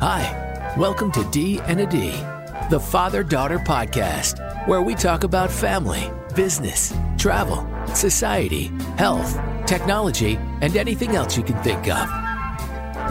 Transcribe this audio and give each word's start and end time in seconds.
Hi, 0.00 0.74
welcome 0.78 1.12
to 1.12 1.22
D 1.24 1.60
and 1.66 1.78
a 1.78 1.86
D, 1.86 2.12
the 2.70 2.80
father 2.80 3.22
daughter 3.22 3.58
podcast, 3.58 4.66
where 4.66 4.80
we 4.80 4.94
talk 4.94 5.24
about 5.24 5.50
family, 5.50 6.10
business, 6.34 6.94
travel, 7.18 7.68
society, 7.94 8.70
health, 8.96 9.38
technology, 9.66 10.38
and 10.62 10.74
anything 10.74 11.16
else 11.16 11.36
you 11.36 11.42
can 11.42 11.62
think 11.62 11.86
of. 11.90 12.08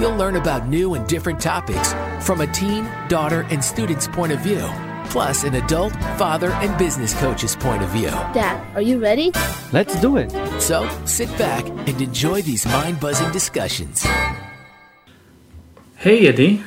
You'll 0.02 0.16
learn 0.16 0.36
about 0.36 0.68
new 0.68 0.96
and 0.96 1.08
different 1.08 1.40
topics 1.40 1.94
from 2.26 2.42
a 2.42 2.48
teen, 2.48 2.90
daughter, 3.08 3.46
and 3.52 3.64
student's 3.64 4.08
point 4.08 4.32
of 4.32 4.40
view, 4.40 4.68
plus 5.12 5.44
an 5.44 5.54
adult, 5.54 5.94
father, 6.18 6.50
and 6.54 6.76
business 6.80 7.14
coach's 7.20 7.56
point 7.56 7.84
of 7.84 7.90
view. 7.90 8.10
Dad, 8.34 8.66
are 8.76 8.82
you 8.82 9.00
ready? 9.00 9.32
Let's 9.72 10.02
do 10.02 10.18
it. 10.18 10.32
So 10.60 10.90
sit 11.06 11.30
back 11.38 11.70
and 11.70 12.02
enjoy 12.02 12.42
these 12.42 12.66
mind 12.66 13.00
buzzing 13.00 13.32
discussions. 13.32 14.08
Hey, 15.98 16.28
Eddie. 16.28 16.64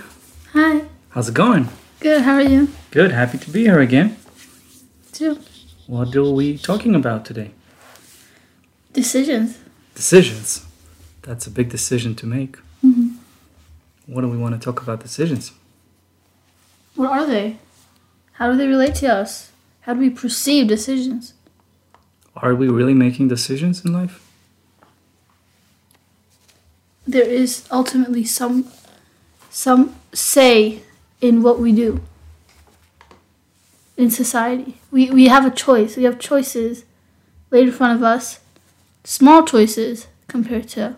Hi. 0.52 0.82
How's 1.10 1.30
it 1.30 1.34
going? 1.34 1.70
Good. 2.00 2.22
How 2.22 2.34
are 2.34 2.42
you? 2.42 2.68
Good. 2.90 3.10
Happy 3.10 3.38
to 3.38 3.50
be 3.50 3.62
here 3.62 3.80
again. 3.80 4.18
Too. 5.10 5.38
What 5.86 6.14
are 6.14 6.30
we 6.30 6.58
talking 6.58 6.94
about 6.94 7.24
today? 7.24 7.52
Decisions. 8.92 9.58
Decisions. 9.94 10.66
That's 11.22 11.46
a 11.46 11.50
big 11.50 11.70
decision 11.70 12.14
to 12.16 12.26
make. 12.26 12.58
Mm-hmm. 12.84 13.16
What 14.06 14.20
do 14.20 14.28
we 14.28 14.36
want 14.36 14.54
to 14.54 14.60
talk 14.60 14.82
about 14.82 15.00
decisions? 15.00 15.52
What 16.96 17.10
are 17.10 17.26
they? 17.26 17.56
How 18.32 18.52
do 18.52 18.58
they 18.58 18.66
relate 18.66 18.94
to 18.96 19.06
us? 19.06 19.52
How 19.82 19.94
do 19.94 20.00
we 20.00 20.10
perceive 20.10 20.68
decisions? 20.68 21.32
Are 22.36 22.54
we 22.54 22.68
really 22.68 22.94
making 22.94 23.28
decisions 23.28 23.86
in 23.86 23.92
life? 23.94 24.20
There 27.06 27.26
is 27.26 27.66
ultimately 27.70 28.24
some 28.24 28.64
some 29.52 29.94
say 30.12 30.80
in 31.20 31.42
what 31.42 31.60
we 31.60 31.72
do 31.72 32.00
in 33.96 34.10
society. 34.10 34.80
We 34.90 35.10
we 35.10 35.28
have 35.28 35.46
a 35.46 35.50
choice. 35.50 35.96
We 35.96 36.04
have 36.04 36.18
choices 36.18 36.84
laid 37.50 37.68
in 37.68 37.72
front 37.72 37.96
of 37.96 38.02
us. 38.02 38.40
Small 39.04 39.44
choices 39.44 40.08
compared 40.26 40.68
to 40.70 40.96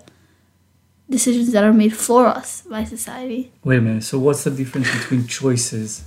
decisions 1.10 1.52
that 1.52 1.64
are 1.64 1.72
made 1.72 1.96
for 1.96 2.26
us 2.26 2.62
by 2.62 2.84
society. 2.84 3.52
Wait 3.64 3.78
a 3.78 3.80
minute. 3.80 4.04
So, 4.04 4.18
what's 4.18 4.44
the 4.44 4.50
difference 4.50 4.90
between 4.90 5.26
choices 5.26 6.04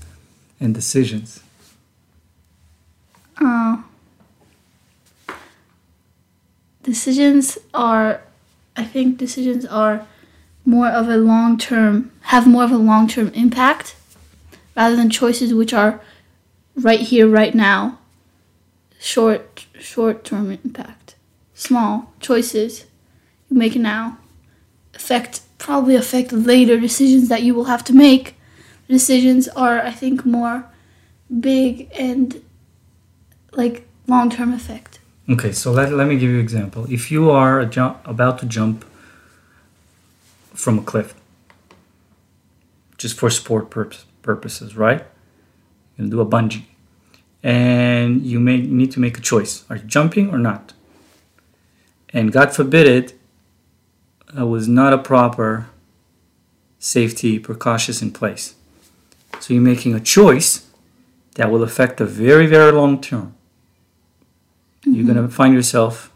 and 0.59 0.73
decisions? 0.73 1.43
Uh, 3.39 3.81
decisions 6.81 7.58
are, 7.73 8.21
I 8.75 8.83
think 8.86 9.17
decisions 9.17 9.66
are 9.66 10.08
more 10.67 10.89
of 10.89 11.07
a 11.07 11.15
long 11.15 11.57
term, 11.57 12.11
have 12.23 12.45
more 12.45 12.65
of 12.65 12.71
a 12.71 12.77
long 12.77 13.07
term 13.07 13.29
impact 13.29 13.95
rather 14.75 14.97
than 14.97 15.09
choices 15.09 15.53
which 15.53 15.73
are 15.73 16.01
right 16.75 16.99
here, 16.99 17.25
right 17.25 17.55
now. 17.55 17.97
Short, 18.99 19.65
short 19.79 20.25
term 20.25 20.51
impact. 20.51 21.15
Small 21.53 22.11
choices 22.19 22.85
you 23.49 23.57
make 23.57 23.77
now 23.77 24.17
affect, 24.93 25.41
probably 25.57 25.95
affect 25.95 26.33
later 26.33 26.77
decisions 26.77 27.29
that 27.29 27.43
you 27.43 27.55
will 27.55 27.65
have 27.65 27.83
to 27.85 27.93
make. 27.93 28.35
Decisions 28.89 29.47
are, 29.49 29.79
I 29.79 29.91
think, 29.91 30.25
more 30.25 30.65
big 31.39 31.89
and 31.97 32.43
like 33.53 33.87
long 34.05 34.29
term 34.29 34.53
effect. 34.53 34.99
Okay, 35.29 35.53
so 35.53 35.71
let, 35.71 35.93
let 35.93 36.07
me 36.07 36.15
give 36.17 36.29
you 36.29 36.39
an 36.39 36.41
example. 36.41 36.91
If 36.91 37.09
you 37.09 37.31
are 37.31 37.63
jump, 37.65 38.05
about 38.05 38.39
to 38.39 38.45
jump 38.45 38.83
from 40.58 40.80
a 40.80 40.81
cliff, 40.81 41.13
just 42.97 43.17
for 43.17 43.30
sport 43.30 43.69
purpose, 43.69 44.05
purposes, 44.22 44.75
right? 44.75 45.05
You 45.97 46.09
do 46.09 46.22
a 46.22 46.25
bungee, 46.25 46.66
and 47.43 48.26
you 48.26 48.39
may 48.39 48.61
need 48.61 48.92
to 48.92 48.99
make 48.99 49.17
a 49.17 49.21
choice: 49.21 49.64
are 49.70 49.77
you 49.77 49.83
jumping 49.83 50.30
or 50.30 50.37
not? 50.37 50.73
And 52.09 52.31
God 52.31 52.55
forbid 52.55 52.87
it, 52.87 53.14
was 54.33 54.67
not 54.67 54.93
a 54.93 54.98
proper 54.98 55.67
safety 56.80 57.39
precautions 57.39 58.02
in 58.02 58.11
place. 58.11 58.55
So 59.39 59.54
you're 59.54 59.64
making 59.64 59.93
a 59.93 59.99
choice 59.99 60.67
that 61.36 61.52
will 61.52 61.64
affect 61.64 61.98
the 61.98 62.05
very 62.05 62.48
very 62.48 62.71
long 62.71 62.99
term 62.99 63.37
you're 64.87 65.04
mm-hmm. 65.04 65.14
gonna 65.14 65.30
find 65.30 65.54
yourself 65.54 66.11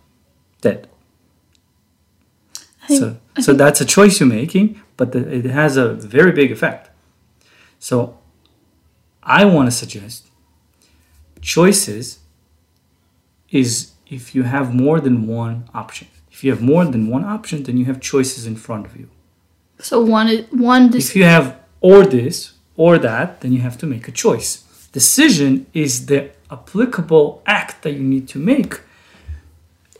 dead. 0.61 0.87
So, 2.99 3.17
I 3.37 3.41
so 3.41 3.53
that's 3.61 3.81
a 3.81 3.85
choice 3.85 4.19
you're 4.19 4.29
making, 4.29 4.81
but 4.97 5.11
the, 5.11 5.19
it 5.39 5.45
has 5.45 5.77
a 5.77 5.93
very 5.93 6.31
big 6.31 6.51
effect. 6.51 6.89
So, 7.79 8.17
I 9.23 9.45
want 9.45 9.67
to 9.67 9.71
suggest 9.71 10.27
choices 11.41 12.19
is 13.49 13.91
if 14.07 14.35
you 14.35 14.43
have 14.43 14.73
more 14.73 14.99
than 14.99 15.27
one 15.27 15.69
option. 15.73 16.07
If 16.31 16.43
you 16.43 16.51
have 16.51 16.61
more 16.61 16.85
than 16.85 17.07
one 17.07 17.23
option, 17.25 17.63
then 17.63 17.77
you 17.77 17.85
have 17.85 17.99
choices 17.99 18.45
in 18.45 18.55
front 18.55 18.85
of 18.85 18.95
you. 18.97 19.09
so 19.79 20.01
one 20.01 20.27
one. 20.51 20.83
If 20.95 21.15
you 21.15 21.23
have 21.23 21.57
or 21.81 22.05
this 22.05 22.53
or 22.75 22.97
that, 22.99 23.41
then 23.41 23.51
you 23.53 23.61
have 23.61 23.77
to 23.79 23.85
make 23.85 24.07
a 24.07 24.11
choice. 24.11 24.51
Decision 24.91 25.65
is 25.73 26.05
the 26.05 26.31
applicable 26.49 27.41
act 27.45 27.81
that 27.83 27.93
you 27.93 28.03
need 28.13 28.27
to 28.33 28.39
make 28.39 28.73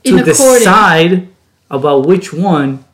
In 0.04 0.16
to 0.16 0.22
according- 0.22 0.58
decide 0.58 1.28
about 1.72 2.06
which 2.06 2.32
one 2.32 2.84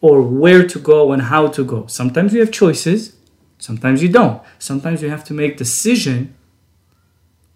or 0.00 0.22
where 0.22 0.66
to 0.66 0.78
go 0.78 1.10
and 1.12 1.22
how 1.22 1.48
to 1.48 1.64
go. 1.64 1.86
Sometimes 1.86 2.32
you 2.32 2.40
have 2.40 2.52
choices, 2.52 3.16
sometimes 3.58 4.02
you 4.02 4.08
don't. 4.08 4.40
Sometimes 4.58 5.02
you 5.02 5.10
have 5.10 5.24
to 5.24 5.34
make 5.34 5.56
decision 5.56 6.34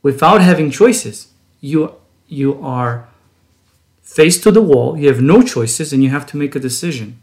without 0.02 0.40
having 0.40 0.70
choices. 0.70 1.28
You 1.60 1.94
you 2.26 2.60
are 2.62 3.06
faced 4.02 4.42
to 4.42 4.50
the 4.50 4.62
wall, 4.62 4.98
you 4.98 5.08
have 5.08 5.20
no 5.20 5.42
choices 5.42 5.92
and 5.92 6.02
you 6.02 6.10
have 6.10 6.26
to 6.26 6.36
make 6.36 6.56
a 6.56 6.60
decision. 6.60 7.20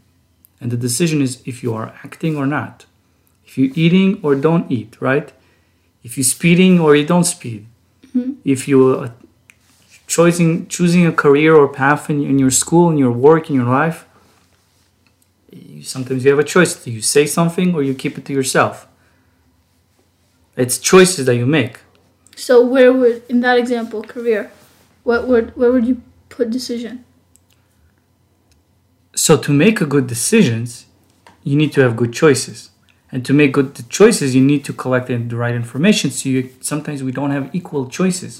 And 0.60 0.70
the 0.70 0.76
decision 0.76 1.20
is 1.20 1.42
if 1.44 1.62
you 1.62 1.74
are 1.74 1.94
acting 2.04 2.36
or 2.36 2.46
not. 2.46 2.86
If 3.44 3.58
you're 3.58 3.72
eating 3.74 4.20
or 4.22 4.34
don't 4.34 4.70
eat, 4.70 4.96
right? 5.00 5.32
If 6.04 6.16
you're 6.16 6.24
speeding 6.24 6.80
or 6.80 6.94
you 6.96 7.04
don't 7.04 7.24
speed. 7.24 7.66
Mm-hmm. 8.06 8.32
If 8.44 8.68
you're 8.68 9.12
choosing 10.12 10.66
choosing 10.66 11.06
a 11.06 11.14
career 11.24 11.52
or 11.60 11.68
path 11.82 12.10
in, 12.10 12.18
in 12.30 12.38
your 12.38 12.54
school, 12.62 12.90
in 12.90 12.98
your 12.98 13.14
work, 13.28 13.48
in 13.48 13.54
your 13.60 13.70
life, 13.80 13.98
you, 15.50 15.82
sometimes 15.82 16.18
you 16.24 16.30
have 16.30 16.38
a 16.46 16.50
choice. 16.54 16.72
Do 16.84 16.90
you 16.90 17.02
say 17.16 17.24
something 17.38 17.74
or 17.74 17.82
you 17.82 17.94
keep 17.94 18.18
it 18.18 18.24
to 18.26 18.32
yourself? 18.32 18.74
It's 20.62 20.76
choices 20.78 21.24
that 21.26 21.36
you 21.36 21.46
make. 21.46 21.74
so 22.36 22.54
where 22.72 22.92
would 22.98 23.16
in 23.32 23.38
that 23.46 23.56
example 23.62 24.00
career, 24.14 24.42
what 25.08 25.20
would 25.28 25.46
where 25.58 25.72
would 25.74 25.86
you 25.90 25.96
put 26.34 26.44
decision? 26.58 26.94
So 29.24 29.32
to 29.46 29.50
make 29.64 29.76
a 29.86 29.88
good 29.94 30.06
decisions, 30.14 30.68
you 31.48 31.56
need 31.60 31.72
to 31.76 31.80
have 31.84 31.92
good 32.02 32.12
choices. 32.22 32.58
And 33.12 33.20
to 33.28 33.32
make 33.40 33.50
good 33.58 33.68
choices, 33.98 34.28
you 34.36 34.44
need 34.52 34.62
to 34.68 34.72
collect 34.82 35.06
the 35.08 35.16
the 35.32 35.38
right 35.44 35.56
information. 35.64 36.06
So 36.18 36.22
you, 36.34 36.40
sometimes 36.70 36.98
we 37.08 37.12
don't 37.18 37.32
have 37.36 37.46
equal 37.58 37.84
choices. 37.98 38.32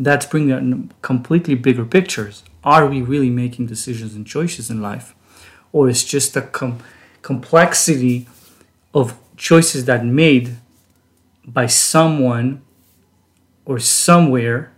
That's 0.00 0.24
bringing 0.24 0.90
completely 1.02 1.54
bigger 1.54 1.84
pictures. 1.84 2.42
Are 2.64 2.86
we 2.86 3.02
really 3.02 3.28
making 3.28 3.66
decisions 3.66 4.14
and 4.14 4.26
choices 4.26 4.70
in 4.70 4.80
life? 4.80 5.14
Or 5.72 5.88
is 5.90 6.04
just 6.04 6.36
a 6.36 6.42
com- 6.42 6.80
complexity 7.20 8.26
of 8.94 9.14
choices 9.36 9.84
that 9.84 10.04
made 10.04 10.56
by 11.46 11.66
someone 11.66 12.62
or 13.64 13.78
somewhere 13.78 14.72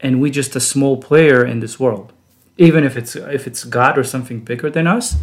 and 0.00 0.20
we 0.20 0.30
just 0.30 0.54
a 0.56 0.60
small 0.60 0.96
player 0.96 1.44
in 1.44 1.60
this 1.60 1.80
world 1.80 2.12
even 2.58 2.84
if 2.84 2.96
it's 2.96 3.16
if 3.16 3.46
it's 3.46 3.64
god 3.64 3.98
or 3.98 4.04
something 4.04 4.40
bigger 4.40 4.70
than 4.70 4.86
us 4.86 5.16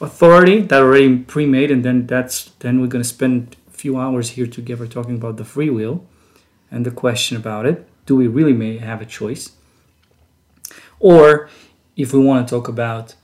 authority 0.00 0.60
that 0.60 0.80
already 0.80 1.18
pre-made 1.18 1.70
and 1.70 1.84
then 1.84 2.06
that's 2.06 2.50
then 2.60 2.80
we're 2.80 2.86
going 2.86 3.02
to 3.02 3.08
spend 3.08 3.56
a 3.68 3.70
few 3.72 3.98
hours 3.98 4.30
here 4.30 4.46
together 4.46 4.86
talking 4.86 5.16
about 5.16 5.36
the 5.36 5.44
free 5.44 5.70
will 5.70 6.04
and 6.70 6.86
the 6.86 6.90
question 6.90 7.36
about 7.36 7.66
it 7.66 7.88
do 8.06 8.16
we 8.16 8.26
really 8.26 8.52
may 8.52 8.78
have 8.78 9.00
a 9.00 9.06
choice? 9.06 9.52
Or 10.98 11.48
if 11.96 12.12
we 12.12 12.20
want 12.20 12.46
to 12.46 12.54
talk 12.54 12.68
about 12.68 13.14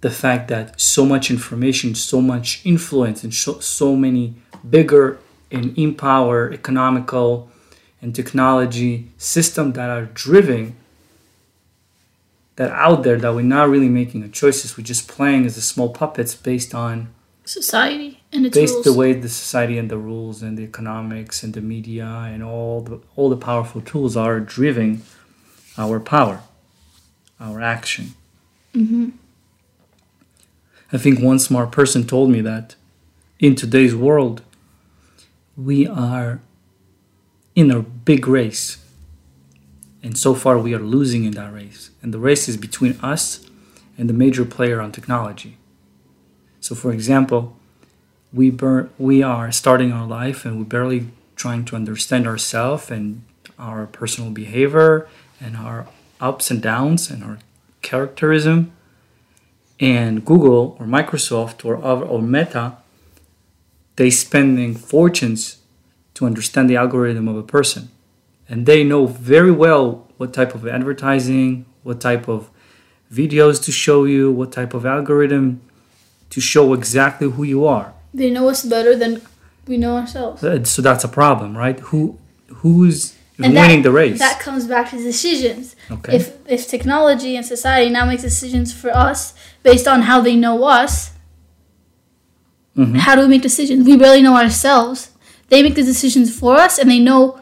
the 0.00 0.10
fact 0.10 0.48
that 0.48 0.80
so 0.80 1.04
much 1.04 1.30
information 1.30 1.94
so 1.94 2.20
much 2.20 2.64
influence 2.64 3.22
and 3.22 3.34
so, 3.34 3.60
so 3.60 3.94
many 3.96 4.34
bigger 4.68 5.18
and 5.50 5.76
in 5.76 5.94
power 5.94 6.52
economical 6.52 7.50
and 8.00 8.14
technology 8.14 9.08
system 9.18 9.72
that 9.72 9.90
are 9.90 10.06
driven 10.06 10.76
that 12.56 12.70
out 12.72 13.02
there 13.02 13.18
that 13.18 13.34
we're 13.34 13.42
not 13.42 13.68
really 13.68 13.88
making 13.88 14.22
a 14.22 14.28
choices 14.28 14.76
we're 14.76 14.84
just 14.84 15.06
playing 15.08 15.44
as 15.44 15.54
the 15.54 15.60
small 15.60 15.90
puppets 15.90 16.34
based 16.34 16.74
on 16.74 17.08
Society 17.44 18.19
and 18.32 18.46
its 18.46 18.56
based 18.56 18.74
rules. 18.74 18.84
the 18.84 18.92
way 18.92 19.12
the 19.12 19.28
society 19.28 19.76
and 19.78 19.90
the 19.90 19.98
rules 19.98 20.42
and 20.42 20.56
the 20.56 20.62
economics 20.62 21.42
and 21.42 21.54
the 21.54 21.60
media 21.60 22.06
and 22.06 22.42
all 22.42 22.80
the 22.80 23.00
all 23.16 23.28
the 23.28 23.36
powerful 23.36 23.80
tools 23.80 24.16
are 24.16 24.40
driving 24.40 25.02
our 25.76 25.98
power 25.98 26.42
our 27.40 27.60
action 27.60 28.14
mm-hmm. 28.74 29.10
I 30.92 30.98
think 30.98 31.20
one 31.20 31.38
smart 31.38 31.70
person 31.70 32.06
told 32.06 32.30
me 32.30 32.40
that 32.40 32.74
in 33.38 33.54
today's 33.54 33.94
world, 33.94 34.42
we 35.56 35.86
are 35.86 36.40
in 37.54 37.70
a 37.70 37.80
big 37.80 38.26
race. 38.26 38.84
And 40.02 40.16
so 40.18 40.34
far, 40.34 40.58
we 40.58 40.74
are 40.74 40.80
losing 40.80 41.24
in 41.24 41.32
that 41.32 41.52
race. 41.52 41.90
And 42.02 42.12
the 42.12 42.18
race 42.18 42.48
is 42.48 42.56
between 42.56 42.98
us 43.02 43.46
and 43.96 44.08
the 44.08 44.14
major 44.14 44.44
player 44.44 44.80
on 44.80 44.90
technology. 44.92 45.58
So, 46.60 46.74
for 46.74 46.92
example, 46.92 47.56
we, 48.32 48.50
we 48.98 49.22
are 49.22 49.50
starting 49.50 49.92
our 49.92 50.06
life 50.06 50.44
and 50.44 50.58
we're 50.58 50.64
barely 50.64 51.08
trying 51.36 51.64
to 51.64 51.76
understand 51.76 52.26
ourselves 52.26 52.90
and 52.90 53.22
our 53.58 53.86
personal 53.86 54.30
behavior 54.30 55.08
and 55.40 55.56
our 55.56 55.88
ups 56.20 56.50
and 56.50 56.62
downs 56.62 57.10
and 57.10 57.24
our 57.24 57.38
characterism. 57.82 58.72
And 59.80 60.24
Google 60.24 60.76
or 60.78 60.86
Microsoft 60.86 61.64
or, 61.64 61.76
or 61.76 62.22
Meta, 62.22 62.76
they 63.96 64.10
spending 64.10 64.74
fortunes 64.74 65.58
to 66.14 66.26
understand 66.26 66.68
the 66.68 66.76
algorithm 66.76 67.26
of 67.28 67.36
a 67.36 67.42
person. 67.42 67.90
And 68.48 68.66
they 68.66 68.84
know 68.84 69.06
very 69.06 69.50
well 69.50 70.06
what 70.18 70.34
type 70.34 70.54
of 70.54 70.66
advertising, 70.68 71.64
what 71.82 72.00
type 72.00 72.28
of 72.28 72.50
videos 73.12 73.62
to 73.64 73.72
show 73.72 74.04
you, 74.04 74.30
what 74.30 74.52
type 74.52 74.74
of 74.74 74.84
algorithm 74.84 75.62
to 76.28 76.40
show 76.40 76.74
exactly 76.74 77.30
who 77.30 77.42
you 77.42 77.64
are. 77.64 77.94
They 78.12 78.30
know 78.30 78.48
us 78.48 78.64
better 78.64 78.96
than 78.96 79.22
we 79.66 79.76
know 79.76 79.96
ourselves. 79.96 80.40
So 80.70 80.82
that's 80.82 81.04
a 81.04 81.08
problem, 81.08 81.56
right? 81.56 81.78
Who 81.90 82.18
who's 82.62 83.14
And 83.38 83.54
winning 83.54 83.82
that, 83.82 83.88
the 83.88 83.92
race? 83.92 84.18
That 84.18 84.40
comes 84.40 84.66
back 84.66 84.90
to 84.90 84.96
decisions. 84.96 85.76
Okay. 85.90 86.16
If 86.16 86.32
if 86.48 86.68
technology 86.68 87.36
and 87.36 87.44
society 87.46 87.90
now 87.90 88.04
makes 88.04 88.22
decisions 88.22 88.72
for 88.72 88.90
us 88.90 89.34
based 89.62 89.86
on 89.88 90.02
how 90.02 90.20
they 90.20 90.36
know 90.36 90.64
us, 90.64 91.10
Mhm. 92.76 92.96
how 92.98 93.14
do 93.14 93.22
we 93.22 93.28
make 93.28 93.42
decisions? 93.42 93.86
We 93.86 93.96
barely 93.96 94.22
know 94.22 94.36
ourselves. 94.36 95.10
They 95.48 95.62
make 95.62 95.74
the 95.74 95.82
decisions 95.82 96.28
for 96.34 96.56
us, 96.56 96.78
and 96.78 96.88
they 96.90 96.98
know 97.00 97.40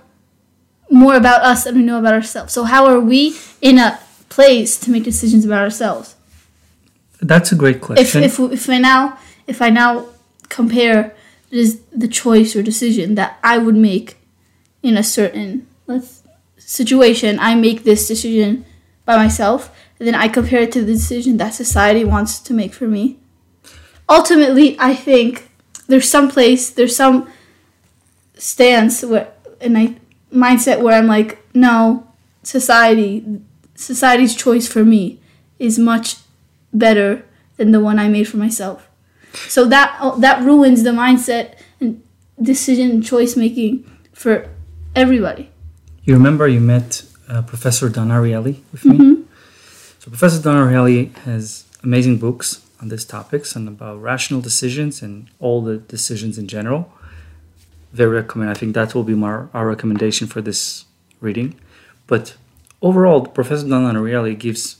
more 0.91 1.15
about 1.17 1.43
us 1.43 1.65
than 1.65 1.77
we 1.77 1.83
know 1.83 1.99
about 1.99 2.15
ourselves. 2.15 2.53
So 2.53 2.65
how 2.65 2.87
are 2.87 3.01
we 3.01 3.37
in 3.61 3.79
a 3.79 3.99
place 4.31 4.77
to 4.79 4.91
make 4.91 5.05
decisions 5.05 5.45
about 5.45 5.63
ourselves? 5.63 6.15
That's 7.21 7.53
a 7.53 7.55
great 7.57 7.77
If 7.77 7.83
question. 7.83 8.23
if 8.23 8.39
if 8.41 8.69
I 8.71 8.79
now 8.79 9.19
if 9.47 9.61
I 9.61 9.71
now 9.71 10.07
compare 10.49 11.15
this, 11.51 11.81
the 11.93 12.09
choice 12.09 12.55
or 12.55 12.63
decision 12.63 13.15
that 13.15 13.39
I 13.43 13.59
would 13.59 13.77
make 13.77 14.17
in 14.83 14.97
a 14.97 15.03
certain 15.03 15.67
situation, 16.59 17.39
I 17.41 17.55
make 17.55 17.85
this 17.85 18.07
decision 18.07 18.65
by 19.05 19.17
myself, 19.17 19.75
and 19.99 20.07
then 20.07 20.15
I 20.15 20.29
compare 20.29 20.61
it 20.61 20.73
to 20.73 20.85
the 20.85 20.93
decision 20.93 21.39
that 21.39 21.55
society 21.55 22.05
wants 22.05 22.39
to 22.41 22.53
make 22.53 22.75
for 22.75 22.87
me. 22.87 23.19
Ultimately, 24.09 24.77
I 24.79 24.95
think 24.95 25.51
there's 25.87 26.09
some 26.09 26.31
place, 26.31 26.71
there's 26.71 26.95
some 26.95 27.31
stance 28.35 29.03
where, 29.03 29.33
and 29.61 29.77
I 29.77 29.97
mindset 30.33 30.83
where 30.83 30.97
I'm 30.97 31.07
like, 31.07 31.39
no, 31.55 32.07
society, 32.43 33.41
society's 33.75 34.37
choice 34.37 34.69
for 34.69 34.85
me 34.85 35.21
is 35.59 35.79
much 35.79 36.17
better 36.73 37.25
than 37.57 37.73
the 37.73 37.81
one 37.81 37.99
I 37.99 38.09
made 38.09 38.29
for 38.29 38.37
myself. 38.37 38.88
So 39.49 39.65
that 39.67 39.99
that 40.19 40.43
ruins 40.45 40.83
the 40.83 40.91
mindset 40.91 41.55
and 41.81 42.03
decision 42.41 43.03
choice 43.03 43.37
making 43.37 43.85
for 44.13 44.49
everybody. 44.95 45.51
you 46.05 46.15
remember 46.15 46.49
you 46.49 46.61
met 46.61 47.03
uh, 47.29 47.43
Professor 47.43 47.89
Dan 47.89 48.09
Ariely 48.09 48.61
with 48.73 48.85
me? 48.85 49.25
So 50.01 50.11
Professor 50.11 50.43
Dan 50.43 50.57
Ariely 50.57 51.15
has 51.19 51.65
amazing 51.83 52.19
books 52.19 52.65
on 52.81 52.89
these 52.89 53.05
topics 53.05 53.55
and 53.57 53.69
about 53.69 54.01
rational 54.01 54.41
decisions 54.41 55.03
and 55.03 55.29
all 55.41 55.63
the 55.63 55.79
decisions 55.79 56.39
in 56.39 56.47
general. 56.49 56.93
Very 57.93 58.17
recommend. 58.17 58.51
I 58.51 58.55
think 58.55 58.75
that 58.75 58.95
will 58.95 59.05
be 59.05 59.15
my, 59.15 59.47
our 59.53 59.67
recommendation 59.67 60.27
for 60.27 60.41
this 60.41 60.85
reading. 61.21 61.55
But 62.07 62.37
overall, 62.81 63.27
Professor 63.27 63.69
Dan 63.69 63.95
Ariely 63.95 64.39
gives 64.39 64.77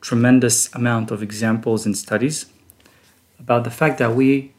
tremendous 0.00 0.72
amount 0.74 1.10
of 1.10 1.22
examples 1.22 1.84
and 1.84 1.96
studies 1.96 2.46
about 3.40 3.64
the 3.64 3.70
fact 3.70 3.98
that 3.98 4.14
we 4.14 4.52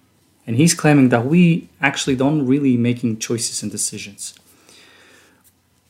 and 0.45 0.56
he's 0.56 0.74
claiming 0.74 1.10
that 1.10 1.25
we 1.25 1.69
actually 1.81 2.16
don't 2.16 2.45
really 2.45 2.75
making 2.75 3.19
choices 3.19 3.62
and 3.62 3.72
decisions. 3.72 4.33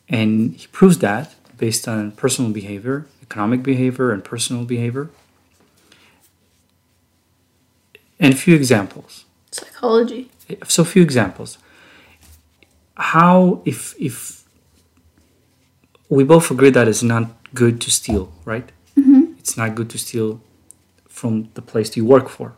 And 0.10 0.56
he 0.56 0.68
proves 0.68 0.98
that 1.00 1.34
based 1.58 1.88
on 1.88 2.12
personal 2.12 2.52
behavior 2.52 3.08
economic 3.32 3.64
behavior 3.64 4.12
and 4.12 4.24
personal 4.24 4.66
behavior. 4.66 5.10
And 8.20 8.34
a 8.34 8.38
few 8.38 8.56
examples. 8.56 9.26
Psychology. 9.52 10.30
so 10.68 10.84
few 10.84 11.02
examples. 11.02 11.58
How 12.96 13.62
if 13.66 13.96
if 14.00 14.44
we 16.10 16.24
both 16.24 16.52
agree 16.52 16.72
that 16.72 16.88
it's 16.88 17.02
not 17.02 17.26
good 17.54 17.80
to 17.82 17.90
steal 17.90 18.32
right? 18.46 18.70
Mm-hmm. 18.98 19.34
It's 19.40 19.56
not 19.58 19.76
good 19.76 19.90
to 19.92 19.98
steal 19.98 20.42
from 21.08 21.50
the 21.54 21.62
place 21.62 21.96
you 21.98 22.06
work 22.06 22.28
for 22.30 22.54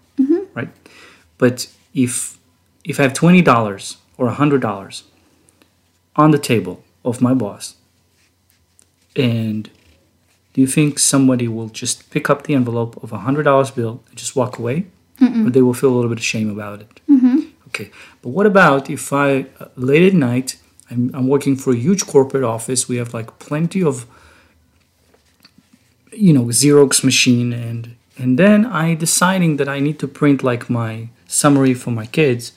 but 1.37 1.67
if 1.93 2.37
if 2.83 2.99
i 2.99 3.03
have 3.03 3.13
$20 3.13 3.97
or 4.17 4.29
$100 4.29 5.03
on 6.15 6.31
the 6.31 6.39
table 6.39 6.83
of 7.03 7.21
my 7.21 7.33
boss 7.33 7.75
and 9.15 9.69
do 10.53 10.61
you 10.61 10.67
think 10.67 10.99
somebody 10.99 11.47
will 11.47 11.69
just 11.69 12.09
pick 12.11 12.29
up 12.29 12.43
the 12.43 12.53
envelope 12.53 13.01
of 13.03 13.11
a 13.11 13.19
$100 13.19 13.75
bill 13.75 14.03
and 14.09 14.17
just 14.17 14.35
walk 14.35 14.59
away? 14.59 14.85
Or 15.47 15.49
they 15.49 15.61
will 15.61 15.73
feel 15.73 15.89
a 15.89 15.95
little 15.95 16.09
bit 16.09 16.19
of 16.19 16.23
shame 16.23 16.49
about 16.49 16.81
it? 16.81 16.99
Okay, 17.69 17.89
but 18.21 18.29
what 18.29 18.45
about 18.45 18.89
if 18.89 19.11
I 19.11 19.47
uh, 19.59 19.65
late 19.75 20.03
at 20.03 20.13
night 20.13 20.57
I'm, 20.89 21.11
I'm 21.13 21.27
working 21.27 21.55
for 21.55 21.73
a 21.73 21.75
huge 21.75 22.05
corporate 22.05 22.43
office. 22.43 22.87
We 22.87 22.97
have 22.97 23.13
like 23.13 23.39
plenty 23.39 23.83
of 23.83 24.05
you 26.11 26.33
know 26.33 26.45
Xerox 26.45 27.03
machine 27.03 27.53
and 27.53 27.95
and 28.17 28.37
then 28.37 28.65
I 28.65 28.93
deciding 28.93 29.57
that 29.57 29.67
I 29.67 29.79
need 29.79 29.97
to 29.99 30.07
print 30.07 30.43
like 30.43 30.69
my 30.69 31.09
summary 31.33 31.73
for 31.73 31.91
my 31.91 32.05
kids, 32.05 32.51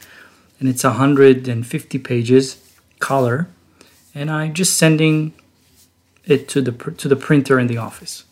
and 0.58 0.69
it's 0.69 0.84
150 0.84 1.99
pages 1.99 2.62
color, 2.99 3.49
and 4.14 4.31
i'm 4.31 4.55
just 4.55 4.76
sending 4.76 5.32
it 6.26 6.49
to 6.49 6.61
the 6.61 6.73
pr- 6.73 6.90
to 6.90 7.08
the 7.08 7.17
printer 7.17 7.58
in 7.58 7.67
the 7.69 7.76
office, 7.76 8.25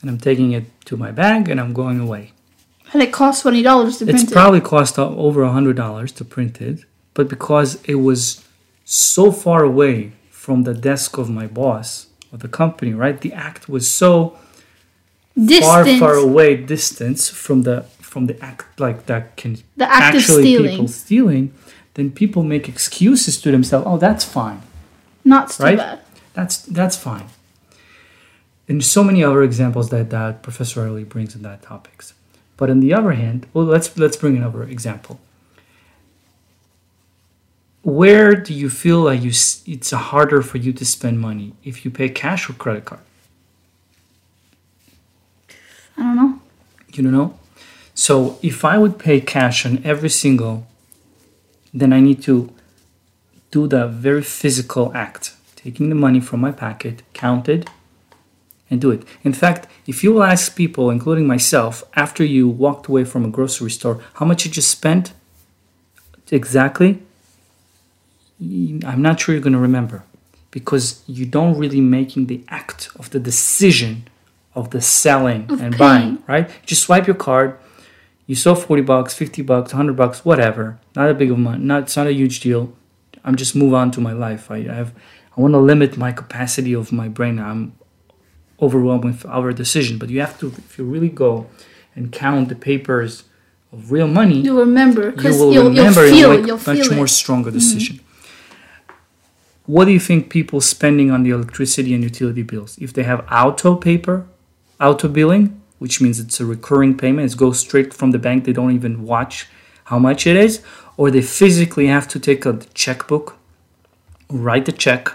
and 0.00 0.10
I'm 0.10 0.18
taking 0.18 0.52
it 0.52 0.64
to 0.86 0.96
my 0.96 1.10
bag 1.10 1.48
and 1.48 1.60
I'm 1.60 1.72
going 1.72 1.98
away. 1.98 2.32
And 2.92 3.02
it 3.02 3.12
costs 3.12 3.42
twenty 3.42 3.62
dollars 3.62 3.98
to 3.98 4.04
print 4.04 4.20
it. 4.20 4.22
It's 4.22 4.32
probably 4.32 4.60
cost 4.60 4.98
over 4.98 5.42
a 5.42 5.50
hundred 5.50 5.76
dollars 5.76 6.12
to 6.12 6.24
print 6.24 6.60
it, 6.60 6.84
but 7.14 7.28
because 7.28 7.82
it 7.84 7.96
was 7.96 8.44
so 8.84 9.32
far 9.32 9.64
away 9.64 10.12
from 10.30 10.62
the 10.62 10.74
desk 10.74 11.18
of 11.18 11.28
my 11.28 11.46
boss 11.46 12.06
of 12.32 12.40
the 12.40 12.48
company, 12.48 12.94
right? 12.94 13.20
The 13.20 13.32
act 13.32 13.68
was 13.68 13.90
so 13.90 14.38
it. 15.36 15.64
far, 15.64 15.84
far 15.98 16.14
away 16.14 16.56
distance 16.56 17.28
from 17.28 17.62
the 17.62 17.86
from 18.16 18.26
the 18.28 18.42
act 18.42 18.80
like 18.80 19.04
that 19.10 19.36
can 19.36 19.58
The 19.76 19.84
act 19.84 20.14
of 20.16 20.20
actually 20.22 20.42
stealing. 20.44 20.70
people 20.70 20.88
stealing. 20.88 21.44
Then 21.94 22.10
people 22.10 22.42
make 22.42 22.66
excuses 22.66 23.38
to 23.42 23.50
themselves. 23.50 23.84
Oh, 23.86 23.98
that's 23.98 24.24
fine. 24.24 24.62
Not 25.22 25.50
too 25.50 25.62
Right? 25.64 25.76
bad. 25.76 25.98
That's 26.32 26.56
that's 26.78 26.96
fine. 26.96 27.26
And 28.68 28.82
so 28.82 29.04
many 29.04 29.22
other 29.22 29.42
examples 29.42 29.90
that, 29.90 30.08
that 30.16 30.42
Professor 30.42 30.80
Ariely 30.80 31.06
brings 31.06 31.34
in 31.36 31.42
that 31.42 31.60
topics. 31.60 32.14
But 32.56 32.70
on 32.70 32.80
the 32.80 32.94
other 32.98 33.12
hand, 33.12 33.38
well, 33.52 33.66
let's 33.66 33.88
let's 33.98 34.16
bring 34.16 34.34
another 34.38 34.62
example. 34.76 35.20
Where 37.82 38.34
do 38.34 38.52
you 38.62 38.70
feel 38.70 39.00
like 39.08 39.20
you 39.22 39.32
it's 39.74 39.90
harder 39.90 40.40
for 40.50 40.56
you 40.64 40.72
to 40.72 40.84
spend 40.86 41.20
money 41.20 41.52
if 41.62 41.84
you 41.84 41.90
pay 41.90 42.08
cash 42.08 42.48
or 42.48 42.54
credit 42.54 42.84
card? 42.86 43.04
I 45.98 46.02
don't 46.06 46.16
know. 46.16 46.32
You 46.94 47.02
don't 47.04 47.12
know. 47.20 47.30
So 47.96 48.38
if 48.42 48.62
I 48.62 48.76
would 48.76 48.98
pay 48.98 49.20
cash 49.22 49.64
on 49.64 49.82
every 49.82 50.10
single, 50.10 50.66
then 51.72 51.92
I 51.94 52.00
need 52.00 52.22
to 52.24 52.52
do 53.50 53.66
the 53.66 53.88
very 53.88 54.22
physical 54.22 54.92
act, 54.94 55.34
taking 55.56 55.88
the 55.88 55.94
money 55.94 56.20
from 56.20 56.40
my 56.40 56.52
pocket, 56.52 57.02
count 57.14 57.48
it, 57.48 57.70
and 58.70 58.82
do 58.82 58.90
it. 58.90 59.02
In 59.24 59.32
fact, 59.32 59.66
if 59.86 60.04
you 60.04 60.12
will 60.12 60.22
ask 60.22 60.54
people, 60.54 60.90
including 60.90 61.26
myself, 61.26 61.84
after 61.94 62.22
you 62.22 62.46
walked 62.46 62.86
away 62.86 63.04
from 63.04 63.24
a 63.24 63.28
grocery 63.28 63.70
store, 63.70 64.02
how 64.14 64.26
much 64.26 64.44
you 64.44 64.50
just 64.50 64.70
spent 64.70 65.14
exactly, 66.30 66.98
I'm 68.38 69.00
not 69.00 69.20
sure 69.20 69.34
you're 69.34 69.42
going 69.42 69.54
to 69.54 69.58
remember 69.58 70.02
because 70.50 71.02
you 71.06 71.24
don't 71.24 71.56
really 71.56 71.80
making 71.80 72.26
the 72.26 72.42
act 72.48 72.90
of 72.98 73.08
the 73.10 73.20
decision 73.20 74.06
of 74.54 74.70
the 74.70 74.82
selling 74.82 75.46
and 75.60 75.78
buying, 75.78 76.22
right? 76.26 76.50
Just 76.66 76.82
swipe 76.82 77.06
your 77.06 77.16
card. 77.16 77.56
You 78.26 78.34
saw 78.34 78.54
40 78.54 78.82
bucks, 78.82 79.14
50 79.14 79.42
bucks, 79.42 79.72
100 79.72 79.96
bucks, 79.96 80.24
whatever. 80.24 80.78
Not 80.94 81.10
a 81.10 81.14
big 81.14 81.30
amount. 81.30 81.62
Not, 81.62 81.84
it's 81.84 81.96
not 81.96 82.06
a 82.06 82.12
huge 82.12 82.40
deal. 82.40 82.72
I'm 83.24 83.36
just 83.36 83.54
move 83.54 83.72
on 83.72 83.90
to 83.92 84.00
my 84.00 84.12
life. 84.12 84.50
I, 84.50 84.56
I 84.56 84.74
have, 84.74 84.94
I 85.36 85.40
want 85.40 85.54
to 85.54 85.58
limit 85.58 85.96
my 85.96 86.12
capacity 86.12 86.74
of 86.74 86.92
my 86.92 87.08
brain. 87.08 87.38
I'm 87.38 87.76
overwhelmed 88.60 89.04
with 89.04 89.26
our 89.26 89.52
decision. 89.52 89.98
But 89.98 90.10
you 90.10 90.20
have 90.20 90.38
to, 90.40 90.48
if 90.48 90.78
you 90.78 90.84
really 90.84 91.08
go 91.08 91.46
and 91.94 92.10
count 92.10 92.48
the 92.48 92.56
papers 92.56 93.24
of 93.72 93.92
real 93.92 94.08
money, 94.08 94.40
You'll 94.40 94.58
remember 94.60 95.10
you 95.10 95.30
will 95.30 95.52
you'll, 95.52 95.52
you'll 95.52 95.68
remember 95.68 96.04
and 96.04 96.14
feel 96.14 96.46
you'll 96.46 96.56
much 96.56 96.64
feel 96.64 96.74
more 96.74 96.82
it. 96.82 96.90
Mm-hmm. 96.90 97.06
stronger 97.06 97.50
decision. 97.50 98.00
What 99.66 99.86
do 99.86 99.90
you 99.90 99.98
think 100.00 100.30
people 100.30 100.60
spending 100.60 101.10
on 101.10 101.24
the 101.24 101.30
electricity 101.30 101.92
and 101.92 102.02
utility 102.02 102.42
bills? 102.42 102.78
If 102.78 102.92
they 102.92 103.02
have 103.02 103.26
auto 103.30 103.74
paper, 103.74 104.26
auto 104.80 105.08
billing, 105.08 105.60
which 105.78 106.00
means 106.00 106.18
it's 106.18 106.40
a 106.40 106.46
recurring 106.46 106.96
payment, 106.96 107.30
it 107.32 107.36
goes 107.38 107.60
straight 107.60 107.92
from 107.92 108.10
the 108.12 108.18
bank. 108.18 108.44
They 108.44 108.52
don't 108.52 108.72
even 108.72 109.02
watch 109.04 109.46
how 109.84 109.98
much 109.98 110.26
it 110.26 110.36
is, 110.36 110.62
or 110.96 111.10
they 111.10 111.22
physically 111.22 111.86
have 111.86 112.08
to 112.08 112.18
take 112.18 112.44
a 112.46 112.58
checkbook, 112.74 113.36
write 114.30 114.64
the 114.66 114.72
check, 114.72 115.12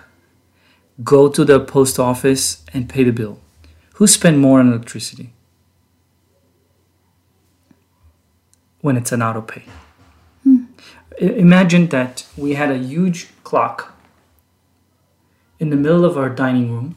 go 1.04 1.28
to 1.30 1.44
the 1.44 1.60
post 1.60 2.00
office 2.00 2.64
and 2.74 2.88
pay 2.88 3.04
the 3.04 3.12
bill. 3.12 3.40
Who 3.96 4.08
spend 4.08 4.40
more 4.40 4.60
on 4.60 4.68
electricity? 4.70 5.34
When 8.82 8.98
it's 8.98 9.12
an 9.12 9.22
auto 9.22 9.42
pay. 9.42 9.64
Hmm. 10.44 10.66
I- 11.22 11.26
Imagine 11.26 11.88
that 11.90 12.26
we 12.38 12.54
had 12.56 12.72
a 12.72 12.78
huge 12.78 13.30
clock 13.44 13.94
in 15.60 15.70
the 15.70 15.76
middle 15.76 16.04
of 16.06 16.18
our 16.18 16.30
dining 16.30 16.72
room, 16.72 16.96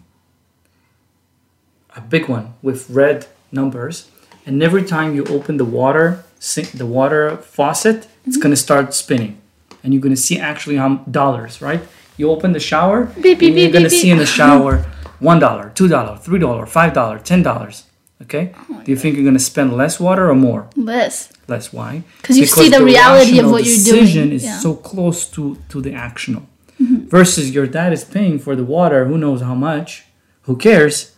a 1.96 2.00
big 2.00 2.28
one 2.28 2.54
with 2.62 2.88
red 2.88 3.26
numbers, 3.54 4.10
and 4.46 4.62
every 4.62 4.84
time 4.84 5.14
you 5.14 5.24
open 5.26 5.56
the 5.56 5.64
water 5.64 6.24
sink, 6.38 6.72
the 6.72 6.86
water 6.86 7.36
faucet, 7.38 8.06
it's 8.26 8.36
mm-hmm. 8.36 8.42
gonna 8.42 8.56
start 8.56 8.94
spinning, 8.94 9.40
and 9.82 9.92
you're 9.92 10.02
gonna 10.02 10.16
see 10.16 10.38
actually 10.38 10.76
how 10.76 10.96
dollars, 11.10 11.62
right? 11.62 11.82
You 12.16 12.30
open 12.30 12.52
the 12.52 12.60
shower, 12.60 13.04
Beep, 13.06 13.38
beep, 13.38 13.48
and 13.48 13.58
you're 13.58 13.68
beep, 13.68 13.72
gonna 13.72 13.90
see 13.90 14.10
in 14.10 14.18
the 14.18 14.26
shower 14.26 14.78
one 15.18 15.38
dollar, 15.38 15.70
two 15.74 15.88
dollar, 15.88 16.16
three 16.18 16.38
dollar, 16.38 16.66
five 16.66 16.92
dollar, 16.92 17.18
ten 17.18 17.42
dollars. 17.42 17.84
Okay, 18.22 18.54
Oh 18.70 18.82
do 18.84 18.92
you 18.92 18.96
think 18.96 19.16
you're 19.16 19.24
gonna 19.24 19.38
spend 19.38 19.76
less 19.76 19.98
water 19.98 20.30
or 20.30 20.34
more? 20.34 20.68
Less. 20.76 21.32
Less. 21.48 21.72
Why? 21.72 22.04
Because 22.18 22.38
you 22.38 22.46
see 22.46 22.68
the 22.68 22.84
reality 22.84 23.38
of 23.38 23.50
what 23.50 23.64
you're 23.64 23.84
doing, 23.84 24.00
decision 24.00 24.32
is 24.32 24.44
yeah. 24.44 24.58
so 24.58 24.74
close 24.74 25.28
to 25.30 25.58
to 25.70 25.80
the 25.80 25.90
actional. 25.90 26.44
Mm-hmm. 26.80 27.08
Versus 27.08 27.50
your 27.54 27.66
dad 27.66 27.92
is 27.92 28.04
paying 28.04 28.38
for 28.38 28.56
the 28.56 28.64
water. 28.64 29.06
Who 29.06 29.18
knows 29.18 29.40
how 29.40 29.54
much? 29.54 30.04
Who 30.42 30.56
cares? 30.56 31.14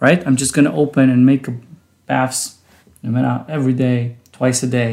Right? 0.00 0.26
I'm 0.26 0.36
just 0.36 0.52
gonna 0.52 0.74
open 0.74 1.10
and 1.10 1.24
make 1.24 1.46
a 1.48 1.54
baths 2.12 2.40
no 3.02 3.10
matter 3.16 3.34
every 3.56 3.76
day, 3.86 3.98
twice 4.36 4.62
a 4.62 4.70
day. 4.80 4.92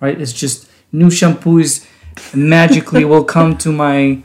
Right? 0.00 0.16
It's 0.22 0.32
just 0.32 0.58
new 0.92 1.10
shampoos 1.18 1.70
magically 2.34 3.04
will 3.04 3.24
come 3.24 3.50
to 3.64 3.70
my 3.72 4.22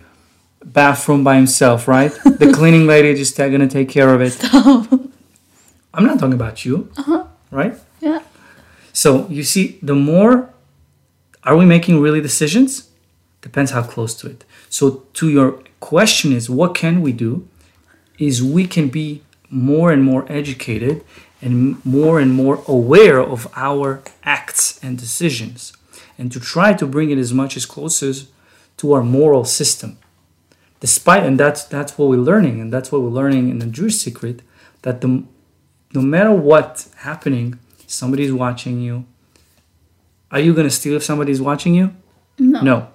bathroom 0.63 1.23
by 1.23 1.35
himself, 1.35 1.87
right? 1.87 2.11
The 2.41 2.51
cleaning 2.57 2.85
lady 2.87 3.09
just 3.15 3.39
uh, 3.39 3.49
gonna 3.49 3.67
take 3.67 3.89
care 3.89 4.13
of 4.15 4.21
it. 4.21 4.35
I'm 5.93 6.05
not 6.09 6.19
talking 6.19 6.39
about 6.43 6.63
you, 6.65 6.75
right? 7.59 7.75
Yeah. 7.99 8.21
So 8.93 9.27
you 9.37 9.43
see, 9.43 9.79
the 9.81 9.95
more 9.95 10.33
are 11.43 11.55
we 11.61 11.65
making 11.65 11.99
really 12.05 12.21
decisions? 12.21 12.89
Depends 13.41 13.71
how 13.71 13.83
close 13.93 14.13
to 14.19 14.27
it. 14.33 14.45
So 14.69 14.83
to 15.17 15.25
your 15.37 15.49
question 15.79 16.31
is 16.39 16.49
what 16.49 16.75
can 16.75 17.01
we 17.01 17.11
do? 17.11 17.31
Is 18.19 18.43
we 18.43 18.67
can 18.67 18.87
be 18.89 19.23
more 19.49 19.91
and 19.91 20.03
more 20.03 20.23
educated 20.39 21.03
and 21.41 21.83
more 21.85 22.19
and 22.19 22.33
more 22.33 22.63
aware 22.67 23.19
of 23.19 23.47
our 23.55 24.01
acts 24.23 24.79
and 24.83 24.97
decisions 24.97 25.73
and 26.17 26.31
to 26.31 26.39
try 26.39 26.73
to 26.73 26.85
bring 26.85 27.09
it 27.09 27.17
as 27.17 27.33
much 27.33 27.57
as 27.57 27.65
closest 27.65 28.29
to 28.77 28.93
our 28.93 29.03
moral 29.03 29.43
system. 29.43 29.97
Despite 30.79 31.23
and 31.23 31.39
that's 31.39 31.63
that's 31.65 31.97
what 31.97 32.09
we're 32.09 32.17
learning 32.17 32.59
and 32.59 32.71
that's 32.71 32.91
what 32.91 33.01
we're 33.01 33.09
learning 33.09 33.49
in 33.49 33.59
the 33.59 33.67
jewish 33.67 33.97
secret 33.97 34.41
that 34.81 35.01
the 35.01 35.23
no 35.93 36.01
matter 36.01 36.31
what 36.31 36.87
happening 36.97 37.59
somebody's 37.85 38.33
watching 38.33 38.79
you. 38.79 39.05
Are 40.31 40.39
you 40.39 40.53
going 40.53 40.67
to 40.67 40.73
steal 40.73 40.95
if 40.95 41.03
somebody's 41.03 41.41
watching 41.41 41.75
you? 41.75 41.93
No. 42.39 42.61
no. 42.61 42.87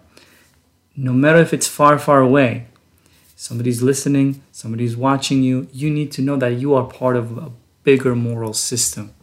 No 0.97 1.13
matter 1.13 1.39
if 1.39 1.53
it's 1.53 1.69
far 1.69 1.99
far 1.99 2.21
away 2.21 2.67
somebody's 3.39 3.83
listening 3.83 4.43
somebody's 4.51 4.97
watching 4.97 5.43
you 5.43 5.69
you 5.71 5.91
need 5.91 6.11
to 6.11 6.23
know 6.23 6.37
that 6.37 6.55
you 6.55 6.75
are 6.75 6.85
part 6.85 7.17
of 7.17 7.37
a 7.37 7.53
bigger 7.87 8.17
moral 8.17 8.53
system. 8.53 9.15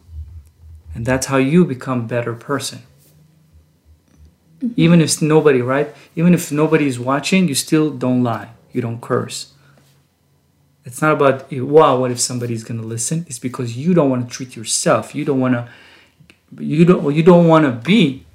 And 0.96 1.06
that's 1.06 1.26
how 1.28 1.38
you 1.38 1.66
become 1.66 2.00
a 2.00 2.08
better 2.16 2.34
person. 2.34 2.80
Mm-hmm. 4.60 4.74
Even 4.84 5.02
if 5.02 5.22
nobody 5.22 5.62
right? 5.62 5.94
Even 6.16 6.34
if 6.34 6.52
nobody 6.52 6.88
is 6.88 6.98
watching 6.98 7.42
you 7.50 7.56
still 7.56 7.88
don't 7.92 8.24
lie. 8.24 8.50
You 8.72 8.82
don't 8.82 9.02
curse. 9.02 9.40
It's 10.86 11.02
not 11.02 11.12
about 11.18 11.52
wow 11.52 12.00
what 12.00 12.12
if 12.12 12.20
somebody's 12.20 12.64
going 12.64 12.80
to 12.82 12.88
listen? 12.96 13.26
It's 13.28 13.40
because 13.50 13.70
you 13.84 13.94
don't 13.94 14.10
want 14.10 14.22
to 14.26 14.30
treat 14.38 14.56
yourself. 14.56 15.14
You 15.14 15.26
don't 15.26 15.42
want 15.46 15.56
to 15.56 15.68
you 16.60 16.86
don't 16.86 17.14
you 17.18 17.24
don't 17.32 17.48
want 17.54 17.64
to 17.66 17.72
be 17.92 18.26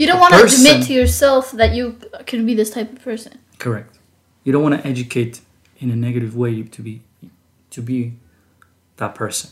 You 0.00 0.06
don't 0.10 0.20
want 0.24 0.32
to 0.34 0.42
admit 0.44 0.86
to 0.88 0.92
yourself 1.00 1.52
that 1.60 1.70
you 1.76 1.84
can 2.30 2.40
be 2.48 2.54
this 2.60 2.70
type 2.76 2.90
of 2.96 3.00
person. 3.08 3.32
correct. 3.64 3.92
You 4.44 4.50
don't 4.52 4.64
want 4.66 4.74
to 4.78 4.82
educate 4.92 5.34
in 5.82 5.88
a 5.90 5.98
negative 6.06 6.32
way 6.42 6.52
to 6.74 6.80
be 6.86 6.94
to 7.74 7.80
be 7.90 7.98
that 8.96 9.14
person. 9.14 9.50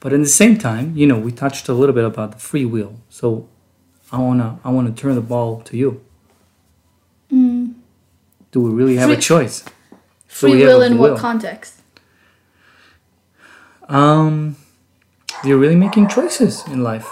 But 0.00 0.12
in 0.12 0.22
the 0.22 0.28
same 0.28 0.58
time 0.58 0.96
you 0.96 1.06
know 1.06 1.18
we 1.18 1.32
touched 1.32 1.68
a 1.68 1.74
little 1.74 1.94
bit 1.94 2.04
about 2.04 2.32
the 2.32 2.38
free 2.38 2.64
will. 2.64 2.94
So 3.08 3.48
i 4.10 4.18
want 4.18 4.40
to 4.40 4.58
i 4.64 4.70
want 4.70 4.94
to 4.94 5.02
turn 5.02 5.14
the 5.14 5.20
ball 5.34 5.60
to 5.62 5.76
you. 5.76 6.00
Do 8.50 8.62
we 8.62 8.70
really 8.70 8.96
have 8.96 9.10
a 9.10 9.16
choice? 9.16 9.64
Free 10.26 10.52
we 10.52 10.64
will 10.64 10.82
in 10.82 10.98
what 10.98 11.12
will. 11.12 11.18
context? 11.18 11.74
um 13.88 14.56
you're 15.44 15.58
really 15.58 15.76
making 15.76 16.08
choices 16.08 16.66
in 16.66 16.82
life. 16.82 17.08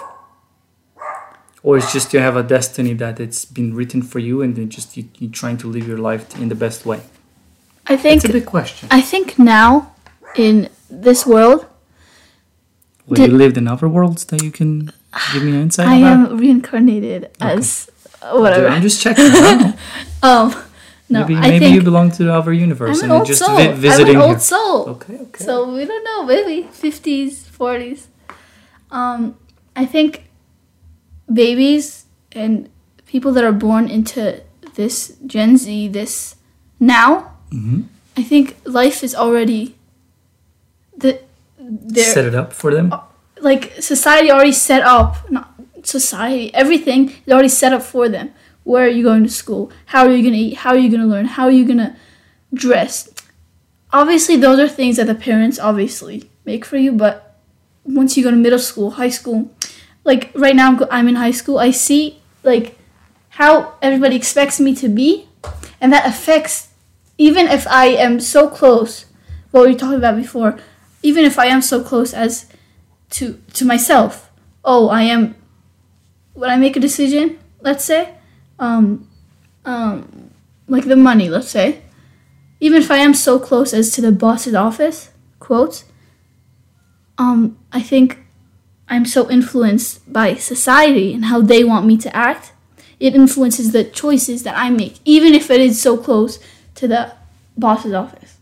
Or 1.63 1.77
it's 1.77 1.91
just 1.91 2.13
you 2.13 2.19
have 2.19 2.37
a 2.37 2.43
destiny 2.43 2.93
that 2.93 3.19
it's 3.19 3.45
been 3.45 3.73
written 3.73 4.01
for 4.01 4.19
you 4.19 4.41
and 4.41 4.55
then 4.55 4.69
just 4.69 4.95
you, 4.95 5.09
you're 5.17 5.31
trying 5.31 5.57
to 5.57 5.67
live 5.67 5.87
your 5.87 5.97
life 5.97 6.39
in 6.39 6.49
the 6.49 6.55
best 6.55 6.85
way? 6.85 7.01
I 7.87 7.97
think 7.97 8.23
it's 8.23 8.29
a 8.29 8.33
big 8.33 8.45
question. 8.45 8.87
I 8.91 9.01
think 9.01 9.39
now 9.39 9.93
in 10.35 10.69
this 10.89 11.25
world 11.25 11.65
Well, 13.07 13.15
Did- 13.15 13.31
you 13.31 13.37
lived 13.37 13.57
in 13.57 13.67
other 13.67 13.87
worlds 13.87 14.25
that 14.25 14.41
you 14.43 14.51
can 14.51 14.91
give 15.33 15.43
me 15.43 15.51
an 15.51 15.61
insight 15.61 15.87
I 15.95 15.97
about? 15.97 16.31
am 16.31 16.37
reincarnated 16.37 17.29
as 17.39 17.89
whatever. 18.31 18.67
I'm 18.67 18.81
just 18.81 19.01
checking. 19.01 19.31
Um 20.23 20.53
no, 21.09 21.21
maybe 21.21 21.35
maybe 21.39 21.65
you 21.67 21.81
belong 21.81 22.11
to 22.17 22.23
the 22.25 22.33
other 22.33 22.51
universe 22.51 22.97
I'm 22.97 23.03
and 23.03 23.11
an 23.11 23.15
you're 23.15 23.19
old 23.19 23.27
just 23.27 23.39
soul. 23.45 23.55
vi- 23.55 23.71
visiting 23.71 24.15
I'm 24.17 24.21
an 24.21 24.27
here. 24.27 24.33
old 24.35 24.41
soul. 24.41 24.89
Okay, 24.95 25.15
okay. 25.25 25.43
So 25.45 25.71
we 25.73 25.85
don't 25.85 26.03
know, 26.03 26.25
maybe 26.25 26.67
fifties, 26.67 27.47
forties. 27.47 28.07
Um, 28.91 29.37
I 29.75 29.85
think 29.85 30.27
babies 31.31 32.05
and 32.33 32.67
people 33.05 33.31
that 33.33 33.43
are 33.45 33.53
born 33.55 33.87
into 33.87 34.41
this 34.75 35.15
Gen 35.25 35.55
Z, 35.57 35.87
this 35.89 36.35
now, 36.79 37.31
Mhm. 37.53 37.85
I 38.17 38.23
think 38.23 38.57
life 38.65 38.99
is 39.03 39.15
already 39.15 39.75
the 40.97 41.21
Set 41.95 42.25
it 42.25 42.35
up 42.35 42.53
for 42.53 42.73
them. 42.73 42.93
like 43.41 43.73
society 43.81 44.31
already 44.31 44.51
set 44.51 44.81
up 44.83 45.29
not 45.29 45.53
society 45.83 46.53
everything 46.53 47.09
is 47.25 47.31
already 47.33 47.49
set 47.49 47.73
up 47.73 47.81
for 47.81 48.09
them. 48.09 48.33
Where 48.63 48.85
are 48.85 48.89
you 48.89 49.03
going 49.03 49.23
to 49.23 49.29
school? 49.29 49.71
How 49.87 50.05
are 50.05 50.11
you 50.11 50.21
going 50.21 50.33
to 50.33 50.39
eat? 50.39 50.57
How 50.57 50.71
are 50.71 50.77
you 50.77 50.89
going 50.89 51.01
to 51.01 51.07
learn? 51.07 51.25
How 51.25 51.45
are 51.45 51.51
you 51.51 51.65
going 51.65 51.77
to 51.77 51.95
dress? 52.53 53.09
Obviously 53.93 54.35
those 54.35 54.59
are 54.59 54.67
things 54.67 54.97
that 54.97 55.07
the 55.07 55.15
parents 55.15 55.57
obviously 55.59 56.29
make 56.47 56.63
for 56.65 56.77
you 56.77 56.91
but 56.93 57.27
once 57.83 58.17
you 58.17 58.23
go 58.23 58.31
to 58.31 58.37
middle 58.37 58.57
school 58.57 58.91
high 58.91 59.09
school 59.09 59.51
like 60.03 60.31
right 60.33 60.55
now 60.55 60.71
I'm, 60.71 60.83
I'm 60.89 61.07
in 61.07 61.15
high 61.15 61.31
school 61.31 61.59
i 61.59 61.71
see 61.71 62.19
like 62.43 62.77
how 63.29 63.75
everybody 63.81 64.15
expects 64.15 64.59
me 64.59 64.73
to 64.75 64.89
be 64.89 65.27
and 65.79 65.91
that 65.93 66.05
affects 66.07 66.69
even 67.17 67.47
if 67.47 67.67
i 67.67 67.85
am 67.87 68.19
so 68.19 68.49
close 68.49 69.05
what 69.51 69.65
we 69.65 69.73
were 69.73 69.79
talking 69.79 69.97
about 69.97 70.15
before 70.15 70.57
even 71.07 71.23
if 71.23 71.39
i 71.39 71.45
am 71.45 71.61
so 71.61 71.81
close 71.81 72.13
as 72.13 72.45
to 73.09 73.41
to 73.53 73.63
myself 73.65 74.29
oh 74.65 74.89
i 74.89 75.01
am 75.01 75.35
when 76.33 76.49
i 76.49 76.57
make 76.57 76.75
a 76.75 76.79
decision 76.79 77.39
let's 77.61 77.85
say 77.85 78.13
um 78.59 79.07
um 79.65 80.29
like 80.67 80.85
the 80.85 80.95
money 80.95 81.29
let's 81.29 81.49
say 81.49 81.81
even 82.59 82.81
if 82.81 82.91
i 82.91 82.97
am 82.97 83.13
so 83.13 83.39
close 83.39 83.73
as 83.73 83.91
to 83.91 84.01
the 84.01 84.11
boss's 84.11 84.55
office 84.55 85.09
quote, 85.39 85.83
um 87.17 87.57
i 87.71 87.81
think 87.81 88.19
i'm 88.89 89.05
so 89.05 89.29
influenced 89.29 90.11
by 90.11 90.33
society 90.35 91.13
and 91.13 91.25
how 91.25 91.41
they 91.41 91.63
want 91.63 91.85
me 91.85 91.97
to 91.97 92.15
act. 92.15 92.53
It 92.99 93.13
influences 93.13 93.71
the 93.71 93.83
choices 93.83 94.41
that 94.43 94.57
i 94.57 94.69
make 94.69 94.95
even 95.05 95.35
if 95.35 95.51
it 95.51 95.61
is 95.61 95.79
so 95.81 95.97
close 95.97 96.39
to 96.75 96.87
the 96.87 97.13
boss's 97.55 97.93
office 97.93 98.36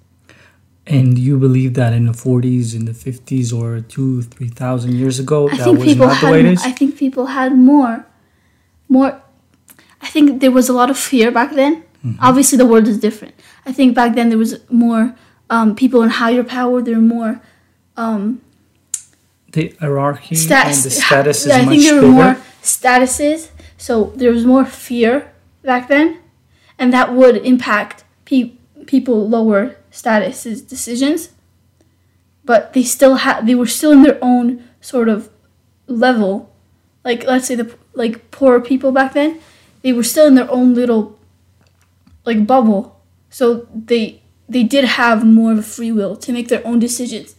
And 0.88 1.18
you 1.18 1.40
believe 1.40 1.74
that 1.74 1.94
in 1.94 2.06
the 2.06 2.12
40s, 2.12 2.76
in 2.76 2.86
the 2.86 2.92
50s, 2.92 3.52
or 3.52 3.82
two, 3.82 4.22
3,000 4.22 4.94
years 4.94 5.18
ago, 5.20 5.50
I 5.50 5.58
that 5.58 5.64
think 5.64 5.80
was 5.80 5.88
people 5.88 6.08
not 6.08 6.22
the 6.22 6.28
had. 6.28 6.32
way 6.32 6.40
it 6.42 6.46
is? 6.46 6.64
I 6.64 6.72
think 6.72 6.98
people 6.98 7.26
had 7.28 7.58
more, 7.58 8.06
more. 8.88 9.20
I 10.02 10.08
think 10.08 10.42
there 10.42 10.52
was 10.52 10.70
a 10.70 10.74
lot 10.74 10.92
of 10.92 10.98
fear 10.98 11.32
back 11.32 11.54
then. 11.56 11.84
Mm-hmm. 12.06 12.18
Obviously, 12.22 12.58
the 12.60 12.68
world 12.68 12.88
is 12.88 13.00
different. 13.00 13.34
I 13.66 13.72
think 13.72 13.96
back 13.96 14.14
then 14.14 14.30
there 14.30 14.38
was 14.38 14.60
more 14.70 15.16
um, 15.50 15.76
people 15.76 16.04
in 16.04 16.10
higher 16.10 16.44
power. 16.44 16.84
There 16.84 16.96
were 16.96 17.02
more 17.02 17.42
um, 17.98 18.42
the 19.52 19.74
hierarchy 19.80 20.36
stats. 20.36 20.66
and 20.66 20.76
the 20.84 20.90
status 20.92 21.50
I 21.50 21.62
much 21.66 21.70
think 21.70 21.84
there 21.84 21.96
were 21.96 22.02
bigger. 22.02 22.12
more 22.12 22.38
statuses. 22.62 23.50
So 23.78 24.14
there 24.16 24.32
was 24.32 24.46
more 24.46 24.66
fear 24.66 25.32
back 25.64 25.88
then, 25.88 26.20
and 26.78 26.94
that 26.94 27.14
would 27.14 27.38
impact 27.38 28.04
pe- 28.26 28.52
people 28.86 29.28
lower 29.28 29.76
statuses 29.96 30.68
decisions. 30.68 31.30
But 32.44 32.74
they 32.74 32.84
still 32.84 33.16
had 33.16 33.48
they 33.48 33.56
were 33.56 33.66
still 33.66 33.92
in 33.92 34.04
their 34.04 34.20
own 34.22 34.64
sort 34.82 35.10
of 35.10 35.30
level. 35.88 36.52
Like 37.04 37.24
let's 37.24 37.48
say 37.48 37.56
the 37.56 37.74
like 37.94 38.30
poor 38.30 38.60
people 38.60 38.92
back 38.92 39.14
then, 39.14 39.40
they 39.82 39.94
were 39.94 40.04
still 40.04 40.28
in 40.28 40.36
their 40.36 40.52
own 40.52 40.76
little 40.76 41.18
like 42.26 42.46
bubble. 42.46 43.00
So 43.30 43.68
they 43.74 44.22
they 44.48 44.64
did 44.64 44.86
have 44.86 45.26
more 45.26 45.54
of 45.54 45.60
a 45.60 45.64
free 45.64 45.92
will 45.92 46.16
to 46.18 46.32
make 46.32 46.50
their 46.50 46.66
own 46.68 46.80
decisions. 46.80 47.36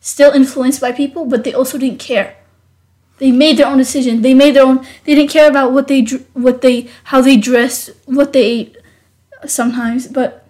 Still 0.00 0.32
influenced 0.32 0.80
by 0.80 0.92
people, 0.92 1.24
but 1.26 1.44
they 1.44 1.54
also 1.54 1.78
didn't 1.78 2.00
care. 2.00 2.36
They 3.18 3.30
made 3.30 3.56
their 3.56 3.68
own 3.68 3.78
decision. 3.78 4.22
They 4.22 4.34
made 4.34 4.56
their 4.56 4.66
own. 4.66 4.84
They 5.04 5.14
didn't 5.14 5.30
care 5.30 5.48
about 5.48 5.72
what 5.72 5.86
they 5.86 6.02
what 6.32 6.60
they 6.62 6.88
how 7.04 7.20
they 7.20 7.36
dressed, 7.36 7.90
what 8.06 8.32
they 8.32 8.42
ate. 8.42 8.76
Sometimes, 9.46 10.08
but 10.08 10.43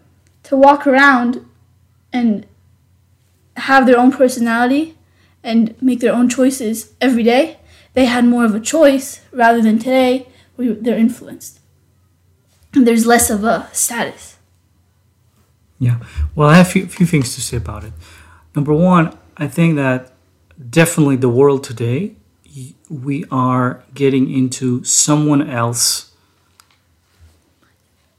to 0.44 0.56
walk 0.56 0.86
around 0.86 1.44
and 2.12 2.46
have 3.56 3.86
their 3.86 3.98
own 3.98 4.12
personality 4.12 4.96
and 5.42 5.74
make 5.82 6.00
their 6.00 6.12
own 6.12 6.28
choices 6.28 6.92
every 7.00 7.22
day, 7.22 7.58
they 7.92 8.06
had 8.06 8.24
more 8.24 8.44
of 8.44 8.54
a 8.54 8.60
choice 8.60 9.20
rather 9.32 9.60
than 9.60 9.78
today 9.78 10.28
where 10.56 10.74
they're 10.74 10.98
influenced. 10.98 11.60
And 12.72 12.86
there's 12.86 13.06
less 13.06 13.30
of 13.30 13.44
a 13.44 13.68
status. 13.72 14.36
Yeah. 15.78 15.98
Well, 16.34 16.48
I 16.48 16.56
have 16.56 16.66
a 16.66 16.70
few, 16.70 16.86
few 16.86 17.06
things 17.06 17.34
to 17.34 17.40
say 17.40 17.56
about 17.56 17.84
it. 17.84 17.92
Number 18.54 18.72
one, 18.72 19.16
I 19.36 19.48
think 19.48 19.76
that 19.76 20.12
definitely 20.70 21.16
the 21.16 21.28
world 21.28 21.64
today, 21.64 22.16
we 22.88 23.24
are 23.30 23.82
getting 23.94 24.30
into 24.30 24.84
someone 24.84 25.48
else, 25.48 26.12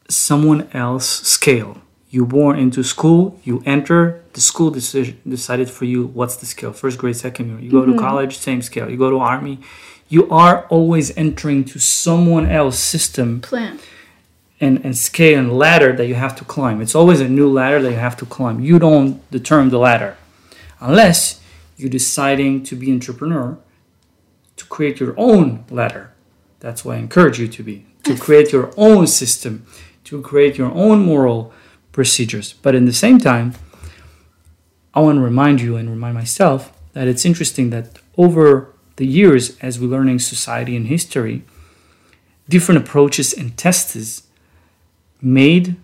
someone 0.10 0.70
else 0.74 1.08
scale. 1.08 1.82
You 2.15 2.25
born 2.25 2.57
into 2.57 2.81
school, 2.81 3.38
you 3.43 3.62
enter, 3.65 4.24
the 4.31 4.39
school 4.39 4.72
decision 4.72 5.19
decided 5.27 5.69
for 5.69 5.84
you 5.84 6.05
what's 6.05 6.38
the 6.38 6.45
scale. 6.45 6.72
First 6.72 6.98
grade, 6.98 7.17
second 7.17 7.50
year. 7.50 7.60
You 7.60 7.69
go 7.69 7.84
to 7.86 7.91
mm-hmm. 7.91 8.00
college, 8.00 8.38
same 8.38 8.62
scale. 8.62 8.89
You 8.89 8.95
go 8.95 9.10
to 9.10 9.19
army. 9.19 9.60
You 10.07 10.29
are 10.29 10.65
always 10.67 11.12
entering 11.17 11.65
to 11.65 11.77
someone 11.77 12.45
else 12.50 12.79
system 12.79 13.41
Plan. 13.41 13.79
and, 14.62 14.79
and 14.86 14.98
scale 14.98 15.38
and 15.38 15.51
ladder 15.51 15.91
that 15.91 16.07
you 16.07 16.15
have 16.15 16.38
to 16.38 16.45
climb. 16.45 16.79
It's 16.79 16.95
always 16.95 17.19
a 17.19 17.27
new 17.27 17.51
ladder 17.51 17.81
that 17.81 17.91
you 17.91 17.98
have 17.98 18.15
to 18.24 18.25
climb. 18.25 18.62
You 18.62 18.79
don't 18.79 19.19
determine 19.29 19.67
the 19.67 19.79
ladder 19.79 20.15
unless 20.79 21.41
you're 21.75 21.89
deciding 21.89 22.63
to 22.63 22.77
be 22.77 22.93
entrepreneur 22.93 23.57
to 24.55 24.65
create 24.67 25.01
your 25.01 25.15
own 25.17 25.65
ladder. 25.69 26.13
That's 26.62 26.86
why 26.86 26.95
I 26.95 27.00
encourage 27.00 27.41
you 27.41 27.50
to 27.50 27.62
be 27.62 27.88
to 28.03 28.15
create 28.15 28.53
your 28.53 28.72
own 28.77 29.05
system, 29.05 29.65
to 30.05 30.22
create 30.22 30.57
your 30.57 30.72
own 30.72 31.03
moral 31.03 31.51
procedures. 31.96 32.54
But 32.62 32.75
in 32.75 32.86
the 32.86 32.94
same 32.94 33.20
time, 33.20 33.54
I 34.94 35.00
want 35.00 35.18
to 35.18 35.22
remind 35.22 35.62
you 35.62 35.78
and 35.78 35.90
remind 35.90 36.14
myself 36.14 36.78
that 36.92 37.08
it's 37.08 37.25
interesting 37.25 37.70
that 37.70 38.00
over 38.18 38.74
the 38.98 39.08
years, 39.08 39.58
as 39.62 39.80
we're 39.80 39.88
learning 39.88 40.20
society 40.20 40.75
and 40.75 40.88
history, 40.88 41.44
different 42.50 42.82
approaches 42.82 43.34
and 43.34 43.56
tests 43.58 44.24
made 45.22 45.78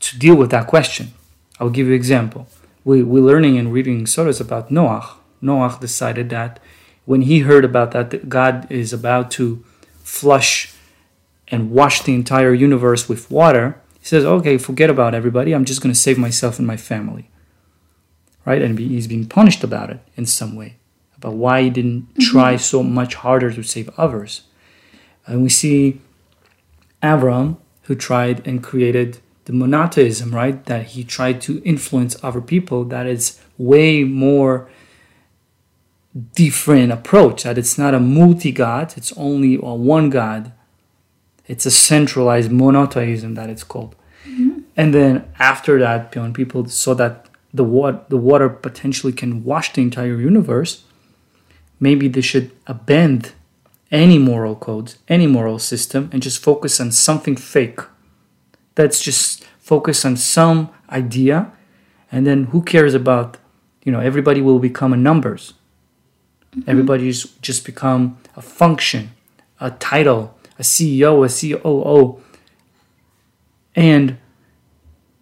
to 0.00 0.18
deal 0.18 0.34
with 0.34 0.50
that 0.50 0.66
question. 0.66 1.12
I'll 1.60 1.70
give 1.70 1.86
you 1.86 1.92
an 1.92 2.00
example. 2.00 2.48
We, 2.84 3.04
we're 3.04 3.22
learning 3.22 3.56
and 3.56 3.72
reading 3.72 4.04
stories 4.06 4.40
about 4.40 4.68
Noah. 4.68 5.14
Noah 5.40 5.78
decided 5.80 6.28
that 6.30 6.58
when 7.04 7.22
he 7.22 7.40
heard 7.40 7.64
about 7.64 7.92
that, 7.92 8.10
that 8.10 8.28
God 8.28 8.66
is 8.68 8.92
about 8.92 9.30
to 9.32 9.64
flush 10.02 10.74
and 11.48 11.70
wash 11.70 12.02
the 12.02 12.14
entire 12.14 12.52
universe 12.52 13.08
with 13.08 13.30
water, 13.30 13.80
he 14.04 14.08
says, 14.08 14.26
okay, 14.26 14.58
forget 14.58 14.90
about 14.90 15.14
everybody. 15.14 15.54
I'm 15.54 15.64
just 15.64 15.80
going 15.80 15.92
to 15.94 15.98
save 15.98 16.18
myself 16.18 16.58
and 16.58 16.66
my 16.66 16.76
family. 16.76 17.30
Right? 18.44 18.60
And 18.60 18.78
he's 18.78 19.06
being 19.06 19.24
punished 19.24 19.64
about 19.64 19.88
it 19.88 20.00
in 20.14 20.26
some 20.26 20.54
way, 20.54 20.76
about 21.16 21.36
why 21.36 21.62
he 21.62 21.70
didn't 21.70 22.02
mm-hmm. 22.12 22.30
try 22.30 22.56
so 22.56 22.82
much 22.82 23.14
harder 23.14 23.50
to 23.50 23.62
save 23.62 23.88
others. 23.96 24.42
And 25.26 25.42
we 25.42 25.48
see 25.48 26.02
Avram, 27.02 27.56
who 27.84 27.94
tried 27.94 28.46
and 28.46 28.62
created 28.62 29.20
the 29.46 29.54
monotheism, 29.54 30.34
right? 30.34 30.62
That 30.66 30.88
he 30.88 31.02
tried 31.02 31.40
to 31.40 31.62
influence 31.64 32.22
other 32.22 32.42
people. 32.42 32.84
That 32.84 33.06
is 33.06 33.40
way 33.56 34.04
more 34.04 34.68
different 36.34 36.92
approach. 36.92 37.44
That 37.44 37.56
it's 37.56 37.78
not 37.78 37.94
a 37.94 38.00
multi 38.00 38.52
god. 38.52 38.92
It's 38.98 39.14
only 39.16 39.54
a 39.54 39.72
one 39.72 40.10
god. 40.10 40.52
It's 41.46 41.66
a 41.66 41.70
centralized 41.70 42.50
monotheism 42.50 43.34
that 43.34 43.50
it's 43.50 43.64
called. 43.64 43.94
Mm-hmm. 44.26 44.60
And 44.76 44.94
then 44.94 45.32
after 45.38 45.78
that, 45.78 46.14
when 46.16 46.32
people 46.32 46.66
saw 46.68 46.94
that 46.94 47.28
the 47.52 47.64
water, 47.64 48.00
the 48.08 48.16
water 48.16 48.48
potentially 48.48 49.12
can 49.12 49.44
wash 49.44 49.72
the 49.72 49.82
entire 49.82 50.18
universe, 50.18 50.84
maybe 51.78 52.08
they 52.08 52.20
should 52.20 52.50
abandon 52.66 53.32
any 53.92 54.18
moral 54.18 54.56
codes, 54.56 54.98
any 55.08 55.26
moral 55.26 55.58
system, 55.58 56.10
and 56.12 56.22
just 56.22 56.42
focus 56.42 56.80
on 56.80 56.90
something 56.90 57.36
fake. 57.36 57.80
That's 58.74 59.00
just 59.00 59.44
focus 59.60 60.04
on 60.04 60.16
some 60.16 60.70
idea, 60.90 61.52
and 62.10 62.26
then 62.26 62.44
who 62.44 62.62
cares 62.62 62.94
about, 62.94 63.36
you 63.84 63.92
know, 63.92 64.00
everybody 64.00 64.42
will 64.42 64.58
become 64.58 64.92
a 64.92 64.96
numbers. 64.96 65.54
Mm-hmm. 66.56 66.70
Everybody's 66.70 67.24
just 67.40 67.64
become 67.64 68.18
a 68.36 68.42
function, 68.42 69.12
a 69.60 69.70
title, 69.70 70.36
a 70.58 70.62
CEO, 70.62 71.24
a 71.24 71.58
COO. 71.58 72.22
And 73.74 74.18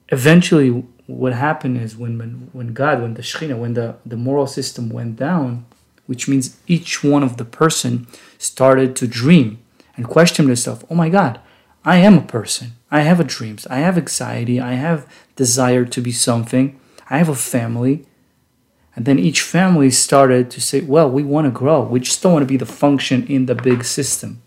eventually 0.09 0.85
what 1.07 1.33
happened 1.33 1.79
is 1.79 1.97
when, 1.97 2.19
when, 2.19 2.51
when 2.53 2.73
God, 2.73 3.03
when 3.03 3.15
the 3.15 3.23
Shekhinah, 3.23 3.59
when 3.59 3.75
the, 3.75 3.97
the 4.05 4.17
moral 4.17 4.47
system 4.47 4.91
went 4.91 5.17
down, 5.17 5.65
which 6.07 6.29
means 6.29 6.57
each 6.67 7.03
one 7.03 7.23
of 7.23 7.37
the 7.37 7.45
person 7.45 8.07
started 8.39 8.95
to 8.97 9.07
dream 9.07 9.59
and 9.97 10.07
question 10.07 10.47
themselves, 10.47 10.85
oh 10.91 10.95
my 10.95 11.09
God, 11.09 11.41
I 11.85 11.99
am 11.99 12.19
a 12.19 12.23
person. 12.23 12.73
I 12.91 13.01
have 13.01 13.19
a 13.19 13.25
dreams. 13.25 13.67
I 13.67 13.79
have 13.79 13.99
anxiety. 13.99 14.61
I 14.61 14.75
have 14.75 15.07
desire 15.37 15.85
to 15.85 16.01
be 16.01 16.13
something. 16.13 16.79
I 17.11 17.19
have 17.19 17.29
a 17.29 17.35
family. 17.35 18.07
And 18.95 19.07
then 19.07 19.19
each 19.19 19.41
family 19.41 19.91
started 19.91 20.51
to 20.51 20.61
say, 20.61 20.83
well, 20.83 21.11
we 21.11 21.23
want 21.23 21.47
to 21.47 21.51
grow. 21.51 21.83
We 21.83 22.01
just 22.01 22.23
don't 22.23 22.35
want 22.35 22.43
to 22.43 22.53
be 22.53 22.59
the 22.59 22.67
function 22.67 23.27
in 23.27 23.47
the 23.47 23.55
big 23.55 23.85
system. 23.85 24.43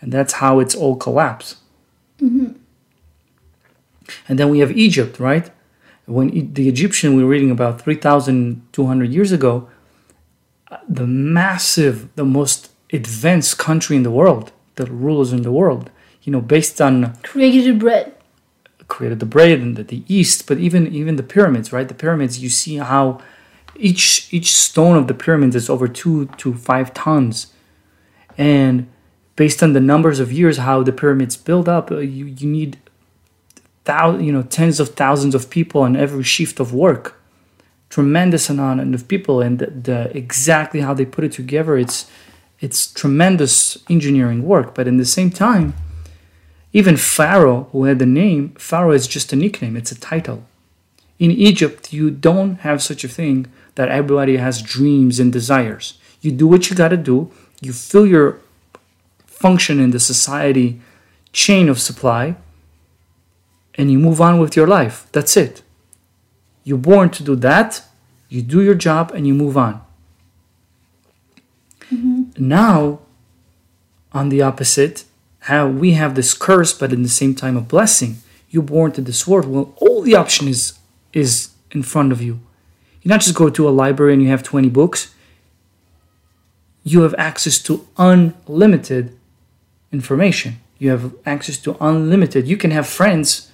And 0.00 0.12
that's 0.12 0.34
how 0.34 0.60
it's 0.60 0.74
all 0.74 0.96
collapsed. 0.96 1.56
And 4.28 4.38
then 4.38 4.48
we 4.48 4.58
have 4.60 4.72
Egypt, 4.72 5.18
right? 5.20 5.50
When 6.06 6.52
the 6.54 6.68
Egyptian 6.68 7.14
we 7.16 7.22
were 7.22 7.30
reading 7.30 7.50
about 7.50 7.80
3,200 7.80 9.12
years 9.12 9.32
ago, 9.32 9.68
uh, 10.70 10.78
the 10.88 11.06
massive, 11.06 12.14
the 12.16 12.24
most 12.24 12.70
advanced 12.92 13.58
country 13.58 13.96
in 13.96 14.02
the 14.02 14.10
world, 14.10 14.52
the 14.76 14.86
rulers 14.86 15.32
in 15.32 15.42
the 15.42 15.52
world, 15.52 15.90
you 16.22 16.32
know, 16.32 16.40
based 16.40 16.80
on 16.80 17.16
Created 17.22 17.64
the 17.66 17.78
bread. 17.78 18.14
created 18.88 19.20
the 19.20 19.26
bread 19.26 19.60
and 19.60 19.76
the, 19.76 19.84
the 19.84 20.02
east, 20.08 20.46
but 20.46 20.58
even 20.58 20.86
even 20.92 21.16
the 21.16 21.22
pyramids, 21.22 21.72
right? 21.72 21.88
The 21.88 21.94
pyramids, 21.94 22.40
you 22.40 22.48
see 22.48 22.76
how 22.76 23.20
each 23.76 24.32
each 24.32 24.52
stone 24.54 24.96
of 24.96 25.06
the 25.06 25.14
pyramids 25.14 25.54
is 25.56 25.70
over 25.70 25.86
two 25.88 26.26
to 26.38 26.54
five 26.54 26.92
tons, 26.92 27.52
and 28.36 28.88
based 29.40 29.62
on 29.62 29.72
the 29.72 29.80
numbers 29.92 30.20
of 30.20 30.30
years 30.30 30.58
how 30.58 30.82
the 30.82 30.92
pyramids 30.92 31.34
build 31.34 31.66
up, 31.66 31.90
uh, 31.90 31.96
you 31.96 32.26
you 32.40 32.46
need 32.58 32.70
thou 33.84 34.04
you 34.26 34.32
know 34.34 34.42
tens 34.42 34.78
of 34.78 34.88
thousands 35.02 35.34
of 35.34 35.48
people 35.56 35.80
on 35.80 35.96
every 36.04 36.26
shift 36.34 36.60
of 36.60 36.74
work, 36.74 37.04
tremendous 37.88 38.50
amount 38.50 38.94
of 38.96 39.08
people, 39.08 39.36
and 39.40 39.58
the, 39.60 39.68
the 39.88 40.00
exactly 40.22 40.80
how 40.86 40.92
they 40.92 41.06
put 41.06 41.24
it 41.24 41.32
together, 41.32 41.78
it's 41.84 41.98
it's 42.64 42.80
tremendous 43.02 43.54
engineering 43.88 44.40
work, 44.52 44.68
but 44.74 44.86
in 44.86 44.98
the 44.98 45.10
same 45.18 45.30
time. 45.30 45.68
Even 46.78 46.96
Pharaoh, 46.98 47.62
who 47.72 47.80
had 47.88 47.98
the 47.98 48.12
name, 48.22 48.42
Pharaoh 48.68 48.96
is 49.00 49.14
just 49.16 49.32
a 49.32 49.36
nickname, 49.44 49.74
it's 49.80 49.90
a 49.90 50.02
title. 50.12 50.40
In 51.18 51.30
Egypt, 51.30 51.94
you 51.96 52.10
don't 52.28 52.56
have 52.66 52.80
such 52.90 53.02
a 53.04 53.14
thing 53.18 53.38
that 53.76 53.88
everybody 53.88 54.36
has 54.36 54.68
dreams 54.76 55.18
and 55.18 55.32
desires. 55.32 55.86
You 56.20 56.30
do 56.30 56.46
what 56.46 56.64
you 56.68 56.76
got 56.76 56.92
to 56.96 57.02
do, 57.12 57.18
you 57.66 57.72
fill 57.72 58.06
your 58.06 58.28
function 59.40 59.80
in 59.80 59.90
the 59.90 60.00
society 60.12 60.68
chain 61.32 61.68
of 61.68 61.78
supply, 61.80 62.36
and 63.76 63.90
you 63.90 63.98
move 63.98 64.20
on 64.20 64.38
with 64.38 64.54
your 64.58 64.66
life. 64.66 64.96
That's 65.12 65.36
it. 65.36 65.62
You're 66.64 66.86
born 66.92 67.08
to 67.16 67.22
do 67.22 67.34
that, 67.36 67.82
you 68.28 68.42
do 68.42 68.60
your 68.62 68.74
job, 68.74 69.12
and 69.14 69.26
you 69.26 69.34
move 69.34 69.56
on. 69.56 69.74
Mm-hmm. 71.90 72.22
Now, 72.36 73.00
on 74.12 74.28
the 74.28 74.42
opposite, 74.42 75.04
how 75.50 75.68
we 75.68 75.92
have 75.92 76.14
this 76.14 76.34
curse, 76.34 76.72
but 76.80 76.92
in 76.92 77.02
the 77.02 77.08
same 77.20 77.34
time 77.34 77.56
a 77.56 77.60
blessing. 77.60 78.16
You're 78.50 78.62
born 78.76 78.92
to 78.92 79.00
this 79.00 79.26
world. 79.26 79.46
Well, 79.48 79.72
all 79.76 80.02
the 80.02 80.16
option 80.16 80.48
is 80.48 80.78
is 81.12 81.50
in 81.70 81.82
front 81.82 82.12
of 82.12 82.20
you. 82.20 82.34
You 83.02 83.08
not 83.08 83.22
just 83.22 83.34
go 83.34 83.48
to 83.50 83.68
a 83.68 83.70
library 83.82 84.12
and 84.12 84.22
you 84.22 84.28
have 84.28 84.42
20 84.42 84.68
books. 84.68 85.14
you 86.82 87.02
have 87.02 87.14
access 87.18 87.58
to 87.58 87.86
unlimited 87.96 89.16
information. 89.92 90.60
You 90.78 90.90
have 90.90 91.14
access 91.26 91.58
to 91.58 91.76
unlimited. 91.80 92.48
You 92.48 92.56
can 92.56 92.70
have 92.70 92.86
friends 92.86 93.50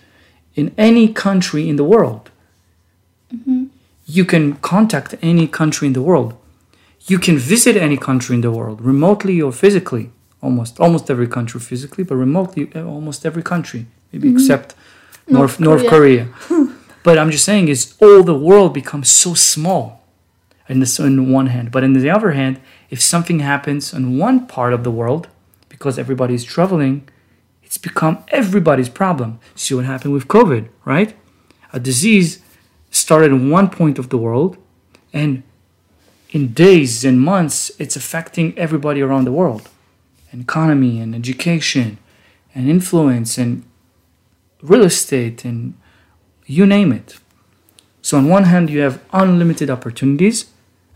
in 0.54 0.74
any 0.78 1.12
country 1.12 1.68
in 1.68 1.76
the 1.76 1.84
world. 1.84 2.30
You 4.06 4.24
can 4.24 4.54
contact 4.56 5.14
any 5.20 5.46
country 5.48 5.88
in 5.88 5.94
the 5.94 6.02
world. 6.02 6.36
You 7.06 7.18
can 7.18 7.38
visit 7.38 7.76
any 7.76 7.96
country 7.96 8.34
in 8.34 8.40
the 8.40 8.50
world, 8.50 8.80
remotely 8.80 9.40
or 9.42 9.52
physically. 9.52 10.10
Almost 10.42 10.78
almost 10.80 11.10
every 11.10 11.26
country 11.26 11.60
physically, 11.60 12.04
but 12.04 12.16
remotely 12.16 12.70
uh, 12.74 12.84
almost 12.84 13.26
every 13.26 13.42
country, 13.42 13.86
maybe 14.12 14.30
except 14.30 14.74
North 15.26 15.58
North 15.58 15.86
Korea. 15.88 16.28
but 17.02 17.18
I'm 17.18 17.30
just 17.30 17.44
saying 17.44 17.68
is 17.68 17.94
all 18.00 18.22
the 18.22 18.38
world 18.48 18.72
becomes 18.74 19.10
so 19.10 19.34
small 19.34 20.04
in 20.68 20.80
this 20.80 21.00
on 21.00 21.32
one 21.32 21.46
hand. 21.46 21.72
But 21.72 21.84
on 21.84 21.94
the 21.94 22.10
other 22.10 22.32
hand, 22.32 22.60
if 22.90 23.00
something 23.00 23.40
happens 23.40 23.92
in 23.92 24.18
one 24.18 24.46
part 24.46 24.72
of 24.72 24.84
the 24.84 24.90
world, 24.90 25.28
because 25.78 25.98
everybody's 25.98 26.42
traveling, 26.42 27.06
it's 27.62 27.76
become 27.76 28.24
everybody's 28.28 28.88
problem. 28.88 29.38
See 29.54 29.74
what 29.74 29.84
happened 29.84 30.14
with 30.14 30.26
COVID, 30.26 30.70
right? 30.86 31.14
A 31.74 31.78
disease 31.78 32.40
started 32.90 33.30
in 33.30 33.50
one 33.50 33.68
point 33.68 33.98
of 33.98 34.08
the 34.08 34.16
world, 34.16 34.56
and 35.12 35.42
in 36.30 36.54
days 36.54 37.04
and 37.04 37.20
months, 37.20 37.70
it's 37.78 37.94
affecting 37.94 38.58
everybody 38.58 39.02
around 39.02 39.26
the 39.26 39.32
world. 39.40 39.68
And 40.32 40.40
economy 40.40 40.98
and 40.98 41.14
education 41.14 41.98
and 42.54 42.70
influence 42.70 43.36
and 43.36 43.62
real 44.62 44.84
estate 44.84 45.44
and 45.44 45.74
you 46.46 46.64
name 46.64 46.90
it. 46.90 47.18
So 48.00 48.16
on 48.16 48.28
one 48.28 48.44
hand, 48.44 48.70
you 48.70 48.80
have 48.80 49.02
unlimited 49.12 49.68
opportunities 49.68 50.46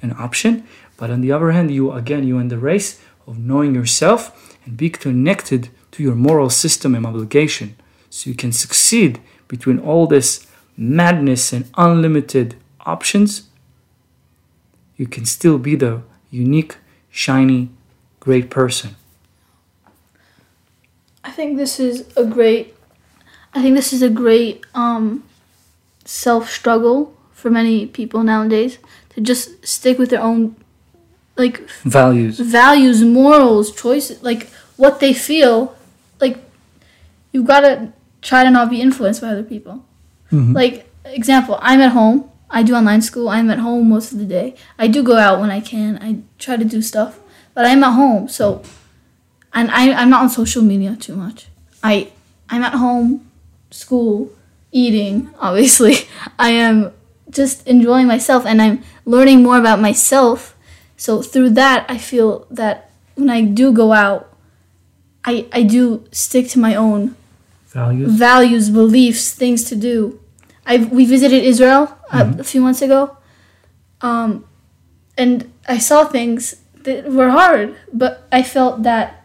and 0.00 0.14
option, 0.14 0.66
but 0.96 1.10
on 1.10 1.20
the 1.20 1.32
other 1.32 1.50
hand, 1.50 1.70
you 1.70 1.92
again 1.92 2.26
you're 2.26 2.40
in 2.40 2.48
the 2.48 2.58
race 2.58 3.00
of 3.26 3.38
knowing 3.38 3.74
yourself 3.74 4.49
and 4.64 4.77
be 4.77 4.90
connected 4.90 5.68
to 5.92 6.03
your 6.03 6.14
moral 6.14 6.51
system 6.51 6.94
and 6.94 7.07
obligation, 7.07 7.77
so 8.09 8.31
you 8.31 8.37
can 8.37 8.53
succeed 8.53 9.20
between 9.49 9.79
all 9.79 10.07
this 10.07 10.46
madness 10.77 11.53
and 11.53 11.68
unlimited 11.77 12.57
options. 12.87 13.49
You 14.96 15.07
can 15.07 15.25
still 15.25 15.59
be 15.59 15.77
the 15.77 16.03
unique, 16.31 16.77
shiny, 17.11 17.70
great 18.20 18.51
person. 18.51 18.96
I 21.25 21.31
think 21.31 21.57
this 21.57 21.79
is 21.79 22.07
a 22.16 22.25
great 22.25 22.75
I 23.53 23.62
think 23.62 23.75
this 23.75 23.92
is 23.92 24.03
a 24.03 24.11
great 24.11 24.64
um 24.75 25.25
self 26.05 26.51
struggle 26.51 27.14
for 27.33 27.51
many 27.51 27.87
people 27.87 28.23
nowadays 28.23 28.79
to 29.11 29.20
just 29.20 29.66
stick 29.66 29.99
with 29.99 30.11
their 30.11 30.23
own 30.23 30.57
like 31.40 31.68
Values. 31.85 32.38
values, 32.38 33.03
morals, 33.03 33.72
choices, 33.72 34.22
like 34.22 34.48
what 34.76 35.00
they 35.00 35.12
feel. 35.12 35.74
Like 36.20 36.38
you've 37.33 37.46
gotta 37.46 37.92
try 38.22 38.44
to 38.44 38.50
not 38.50 38.70
be 38.70 38.81
influenced 38.81 39.20
by 39.20 39.29
other 39.29 39.42
people. 39.42 39.85
Mm-hmm. 40.33 40.53
Like 40.53 40.87
example, 41.05 41.59
I'm 41.61 41.81
at 41.81 41.92
home. 41.92 42.31
I 42.50 42.62
do 42.62 42.74
online 42.74 43.03
school. 43.03 43.29
I'm 43.29 43.48
at 43.50 43.59
home 43.59 43.88
most 43.88 44.12
of 44.12 44.18
the 44.18 44.24
day. 44.24 44.55
I 44.79 44.88
do 44.88 45.03
go 45.03 45.16
out 45.16 45.40
when 45.40 45.50
I 45.50 45.61
can. 45.61 45.98
I 46.03 46.18
try 46.38 46.57
to 46.57 46.64
do 46.64 46.83
stuff, 46.83 47.20
but 47.55 47.64
I'm 47.64 47.83
at 47.85 47.92
home. 47.92 48.29
So, 48.29 48.62
and 49.53 49.70
I 49.70 49.92
I'm 49.92 50.11
not 50.11 50.22
on 50.22 50.31
social 50.31 50.62
media 50.62 50.96
too 50.96 51.16
much. 51.16 51.46
I 51.83 52.12
I'm 52.48 52.62
at 52.62 52.74
home, 52.74 53.31
school, 53.70 54.33
eating. 54.72 55.31
Obviously, 55.38 55.94
I 56.38 56.50
am 56.50 56.92
just 57.31 57.66
enjoying 57.66 58.07
myself, 58.07 58.44
and 58.44 58.61
I'm 58.61 58.83
learning 59.05 59.42
more 59.42 59.59
about 59.59 59.81
myself. 59.81 60.57
So 61.00 61.22
through 61.22 61.56
that, 61.56 61.86
I 61.88 61.96
feel 61.96 62.46
that 62.50 62.90
when 63.14 63.30
I 63.30 63.40
do 63.40 63.72
go 63.72 63.92
out, 63.96 64.36
I 65.24 65.48
I 65.50 65.62
do 65.64 66.04
stick 66.12 66.52
to 66.52 66.58
my 66.60 66.74
own 66.74 67.16
Values. 67.72 68.12
values, 68.12 68.68
beliefs, 68.68 69.32
things 69.32 69.64
to 69.72 69.74
do. 69.76 70.20
I 70.66 70.76
we 70.76 71.06
visited 71.06 71.40
Israel 71.42 71.96
uh, 72.12 72.36
a 72.38 72.44
few 72.44 72.60
months 72.60 72.82
ago, 72.82 73.16
um, 74.02 74.44
and 75.16 75.50
I 75.64 75.78
saw 75.78 76.04
things 76.04 76.60
that 76.84 77.08
were 77.08 77.30
hard, 77.30 77.80
but 77.96 78.28
I 78.30 78.42
felt 78.42 78.82
that 78.84 79.24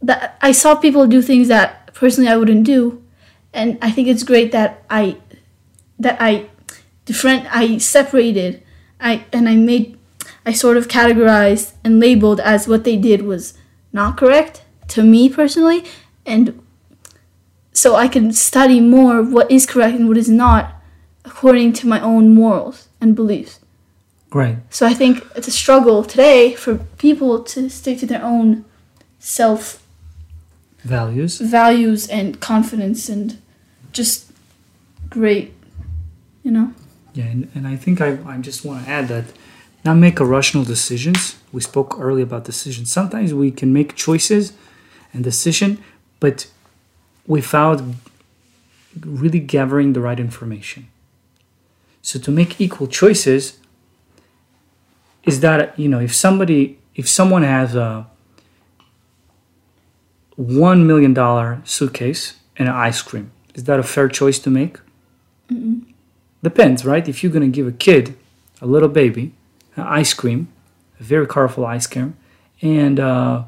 that 0.00 0.38
I 0.40 0.52
saw 0.54 0.78
people 0.78 1.10
do 1.10 1.20
things 1.20 1.48
that 1.50 1.90
personally 1.92 2.30
I 2.30 2.36
wouldn't 2.38 2.62
do, 2.62 3.02
and 3.50 3.74
I 3.82 3.90
think 3.90 4.06
it's 4.06 4.22
great 4.22 4.54
that 4.54 4.86
I 4.86 5.18
that 5.98 6.22
I 6.22 6.46
different 7.02 7.50
I 7.50 7.82
separated 7.82 8.62
I 9.00 9.24
and 9.32 9.48
I 9.48 9.56
made 9.56 9.98
I 10.44 10.52
sort 10.52 10.76
of 10.76 10.88
categorized 10.88 11.72
and 11.84 12.00
labeled 12.00 12.40
as 12.40 12.68
what 12.68 12.84
they 12.84 12.96
did 12.96 13.22
was 13.22 13.54
not 13.92 14.16
correct 14.16 14.64
to 14.88 15.02
me 15.02 15.28
personally 15.28 15.84
and 16.24 16.62
so 17.72 17.94
I 17.94 18.08
can 18.08 18.32
study 18.32 18.80
more 18.80 19.22
what 19.22 19.50
is 19.50 19.64
correct 19.66 19.96
and 19.96 20.08
what 20.08 20.16
is 20.16 20.28
not 20.28 20.74
according 21.24 21.72
to 21.74 21.86
my 21.86 22.00
own 22.00 22.34
morals 22.34 22.88
and 23.00 23.14
beliefs. 23.14 23.60
Right. 24.32 24.56
So 24.70 24.86
I 24.86 24.94
think 24.94 25.24
it's 25.36 25.48
a 25.48 25.52
struggle 25.52 26.02
today 26.02 26.54
for 26.54 26.78
people 26.98 27.42
to 27.44 27.68
stick 27.70 28.00
to 28.00 28.06
their 28.06 28.24
own 28.24 28.64
self 29.18 29.82
Values. 30.82 31.38
values 31.38 32.08
and 32.08 32.40
confidence 32.40 33.08
and 33.08 33.40
just 33.92 34.30
great, 35.08 35.54
you 36.42 36.50
know? 36.50 36.72
Yeah, 37.18 37.24
and, 37.24 37.50
and 37.52 37.66
I 37.66 37.74
think 37.74 38.00
I, 38.00 38.16
I 38.24 38.38
just 38.38 38.64
want 38.64 38.84
to 38.84 38.88
add 38.88 39.08
that 39.08 39.24
not 39.84 39.94
make 39.94 40.20
irrational 40.20 40.64
decisions. 40.64 41.34
We 41.50 41.60
spoke 41.60 41.96
earlier 41.98 42.22
about 42.22 42.44
decisions. 42.44 42.92
Sometimes 42.92 43.34
we 43.34 43.50
can 43.50 43.72
make 43.72 43.96
choices 43.96 44.52
and 45.12 45.24
decision, 45.24 45.82
but 46.20 46.46
without 47.26 47.82
really 49.00 49.40
gathering 49.40 49.94
the 49.94 50.00
right 50.00 50.20
information. 50.20 50.86
So 52.02 52.20
to 52.20 52.30
make 52.30 52.60
equal 52.60 52.86
choices 52.86 53.58
is 55.24 55.40
that 55.40 55.76
you 55.76 55.88
know 55.88 55.98
if 55.98 56.14
somebody 56.14 56.78
if 56.94 57.08
someone 57.08 57.42
has 57.42 57.74
a 57.74 58.06
one 60.36 60.86
million 60.86 61.14
dollar 61.14 61.62
suitcase 61.64 62.34
and 62.56 62.68
an 62.68 62.76
ice 62.76 63.02
cream, 63.02 63.32
is 63.56 63.64
that 63.64 63.80
a 63.80 63.82
fair 63.82 64.06
choice 64.06 64.38
to 64.38 64.50
make? 64.50 64.74
Mm-hmm. 65.50 65.97
Depends, 66.42 66.84
right? 66.84 67.08
If 67.08 67.22
you're 67.22 67.32
gonna 67.32 67.48
give 67.48 67.66
a 67.66 67.72
kid, 67.72 68.16
a 68.60 68.66
little 68.66 68.88
baby, 68.88 69.32
an 69.76 69.84
ice 69.84 70.14
cream, 70.14 70.48
a 71.00 71.02
very 71.02 71.26
colorful 71.26 71.66
ice 71.66 71.86
cream, 71.86 72.16
and 72.62 73.00
uh, 73.00 73.44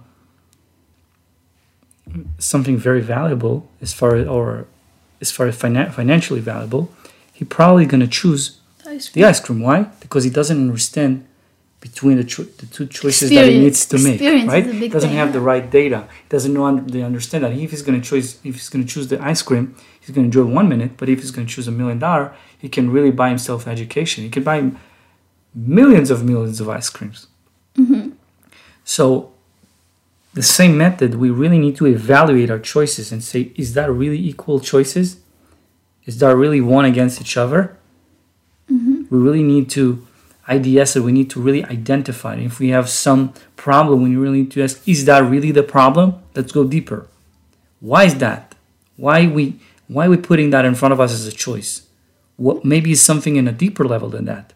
something 2.38 2.76
very 2.76 3.00
valuable 3.00 3.68
as 3.80 3.92
far 3.92 4.16
as 4.16 4.26
or 4.26 4.66
as 5.20 5.30
far 5.30 5.46
as 5.46 5.56
finan- 5.56 5.92
financially 5.92 6.40
valuable, 6.40 6.90
he 7.32 7.44
probably 7.44 7.86
gonna 7.86 8.06
choose 8.06 8.58
the 9.12 9.24
ice 9.24 9.40
cream. 9.40 9.60
Why? 9.60 9.82
Because 10.00 10.24
he 10.24 10.30
doesn't 10.30 10.56
understand 10.56 11.26
between 11.80 12.18
the, 12.18 12.24
cho- 12.24 12.44
the 12.44 12.66
two 12.66 12.86
choices 12.86 13.30
that 13.30 13.48
he 13.48 13.58
needs 13.58 13.86
to 13.86 13.98
make. 13.98 14.20
Right? 14.20 14.64
big 14.64 14.92
doesn't 14.92 15.08
thing, 15.08 15.18
have 15.18 15.28
yeah. 15.28 15.32
the 15.32 15.40
right 15.40 15.70
data. 15.70 16.08
Doesn't 16.28 16.52
know 16.52 16.64
un- 16.64 16.86
they 16.86 17.02
understand 17.02 17.44
that 17.44 17.52
if 17.52 17.70
he's 17.70 17.82
gonna 17.82 18.00
choose 18.00 18.38
if 18.44 18.54
he's 18.54 18.68
gonna 18.68 18.84
choose 18.84 19.08
the 19.08 19.22
ice 19.22 19.42
cream, 19.42 19.74
he's 20.00 20.14
gonna 20.14 20.26
enjoy 20.26 20.44
one 20.44 20.68
minute. 20.68 20.92
But 20.96 21.08
if 21.08 21.20
he's 21.20 21.30
gonna 21.30 21.48
choose 21.48 21.66
a 21.66 21.72
million 21.72 21.98
dollar, 21.98 22.34
he 22.58 22.68
can 22.68 22.90
really 22.90 23.10
buy 23.10 23.30
himself 23.30 23.66
education. 23.66 24.24
He 24.24 24.30
can 24.30 24.42
buy 24.42 24.70
millions 25.54 26.10
of 26.10 26.22
millions 26.22 26.60
of 26.60 26.68
ice 26.68 26.90
creams. 26.90 27.26
Mm-hmm. 27.76 28.10
So 28.84 29.32
the 30.34 30.42
same 30.42 30.76
method, 30.76 31.14
we 31.16 31.30
really 31.30 31.58
need 31.58 31.76
to 31.76 31.86
evaluate 31.86 32.50
our 32.50 32.58
choices 32.58 33.10
and 33.10 33.22
say, 33.22 33.52
is 33.56 33.74
that 33.74 33.90
really 33.90 34.18
equal 34.18 34.60
choices? 34.60 35.20
Is 36.06 36.18
that 36.18 36.36
really 36.36 36.60
one 36.60 36.84
against 36.84 37.20
each 37.20 37.36
other? 37.36 37.76
Mm-hmm. 38.70 39.02
We 39.10 39.18
really 39.18 39.42
need 39.42 39.70
to 39.70 40.06
IDS 40.50 40.94
that 40.94 41.02
We 41.02 41.12
need 41.12 41.30
to 41.30 41.40
really 41.40 41.64
identify. 41.64 42.34
If 42.36 42.58
we 42.58 42.70
have 42.70 42.88
some 42.88 43.32
problem, 43.56 44.02
we 44.02 44.16
really 44.16 44.42
need 44.42 44.50
to 44.52 44.62
ask, 44.62 44.86
is 44.88 45.04
that 45.04 45.20
really 45.20 45.52
the 45.52 45.62
problem? 45.62 46.14
Let's 46.34 46.52
go 46.52 46.64
deeper. 46.64 47.06
Why 47.80 48.04
is 48.04 48.16
that? 48.16 48.54
Why 48.96 49.26
we 49.26 49.60
why 49.88 50.06
are 50.06 50.10
we 50.10 50.16
putting 50.16 50.50
that 50.50 50.64
in 50.64 50.74
front 50.74 50.92
of 50.92 51.00
us 51.00 51.12
as 51.12 51.26
a 51.26 51.32
choice? 51.32 51.86
What 52.36 52.64
maybe 52.64 52.92
it's 52.92 53.02
something 53.02 53.36
in 53.36 53.48
a 53.48 53.52
deeper 53.52 53.84
level 53.84 54.08
than 54.08 54.26
that. 54.26 54.52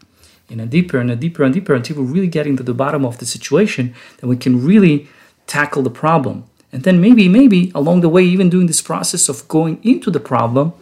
In 0.49 0.59
a 0.59 0.65
deeper 0.65 0.99
and 0.99 1.11
a 1.11 1.15
deeper 1.15 1.43
and 1.43 1.53
deeper 1.53 1.73
until 1.73 1.97
we're 1.97 2.13
really 2.13 2.27
getting 2.27 2.55
to 2.57 2.63
the 2.63 2.73
bottom 2.73 3.05
of 3.05 3.17
the 3.17 3.25
situation, 3.25 3.95
then 4.17 4.29
we 4.29 4.37
can 4.37 4.63
really 4.63 5.07
tackle 5.47 5.81
the 5.81 5.89
problem. 5.89 6.45
And 6.71 6.83
then 6.83 7.01
maybe, 7.01 7.27
maybe 7.27 7.71
along 7.73 8.01
the 8.01 8.09
way, 8.09 8.23
even 8.23 8.49
doing 8.49 8.67
this 8.67 8.81
process 8.81 9.27
of 9.27 9.47
going 9.47 9.79
into 9.83 10.11
the 10.11 10.19
problem, 10.19 10.73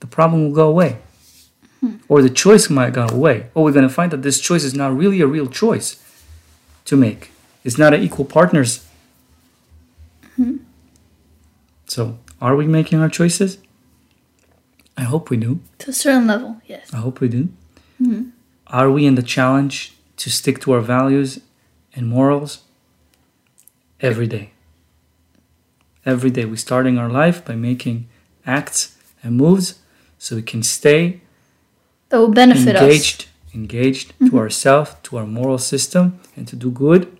the 0.00 0.06
problem 0.06 0.44
will 0.44 0.54
go 0.54 0.68
away. 0.68 0.98
Hmm. 1.80 1.96
Or 2.08 2.22
the 2.22 2.30
choice 2.30 2.68
might 2.68 2.92
go 2.92 3.06
away. 3.06 3.46
Or 3.54 3.64
we're 3.64 3.72
going 3.72 3.88
to 3.88 3.94
find 3.94 4.12
that 4.12 4.22
this 4.22 4.40
choice 4.40 4.64
is 4.64 4.74
not 4.74 4.96
really 4.96 5.20
a 5.20 5.26
real 5.26 5.46
choice 5.46 6.02
to 6.84 6.96
make. 6.96 7.32
It's 7.64 7.78
not 7.78 7.94
an 7.94 8.02
equal 8.02 8.24
partners. 8.24 8.86
Hmm. 10.36 10.58
So, 11.86 12.18
are 12.40 12.54
we 12.56 12.66
making 12.66 13.00
our 13.00 13.08
choices? 13.08 13.58
I 14.96 15.02
hope 15.02 15.30
we 15.30 15.36
do. 15.36 15.60
To 15.78 15.90
a 15.90 15.92
certain 15.92 16.26
level, 16.26 16.60
yes. 16.66 16.92
I 16.92 16.98
hope 16.98 17.20
we 17.20 17.28
do. 17.28 17.48
Hmm. 17.98 18.30
Are 18.66 18.90
we 18.90 19.06
in 19.06 19.14
the 19.14 19.22
challenge 19.22 19.96
to 20.20 20.30
stick 20.30 20.60
to 20.60 20.72
our 20.72 20.82
values 20.82 21.40
and 21.94 22.06
morals 22.06 22.62
every 24.00 24.26
day. 24.26 24.50
Every 26.04 26.30
day, 26.30 26.44
we're 26.44 26.56
starting 26.56 26.98
our 26.98 27.10
life 27.10 27.44
by 27.44 27.54
making 27.54 28.08
acts 28.46 28.96
and 29.22 29.36
moves 29.36 29.78
so 30.18 30.36
we 30.36 30.42
can 30.42 30.62
stay 30.62 31.20
That 32.10 32.18
will 32.18 32.28
benefit 32.28 32.76
us. 32.76 32.82
engaged, 32.82 33.26
engaged 33.54 34.08
to 34.18 34.24
mm-hmm. 34.26 34.38
ourselves, 34.38 34.94
to 35.04 35.16
our 35.16 35.26
moral 35.26 35.58
system, 35.58 36.20
and 36.36 36.46
to 36.48 36.56
do 36.56 36.70
good 36.70 37.16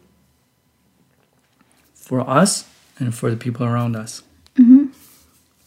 for 1.94 2.28
us 2.28 2.68
and 2.98 3.14
for 3.14 3.30
the 3.30 3.36
people 3.36 3.64
around 3.64 3.96
us. 3.96 4.22
Mm-hmm. 4.56 4.86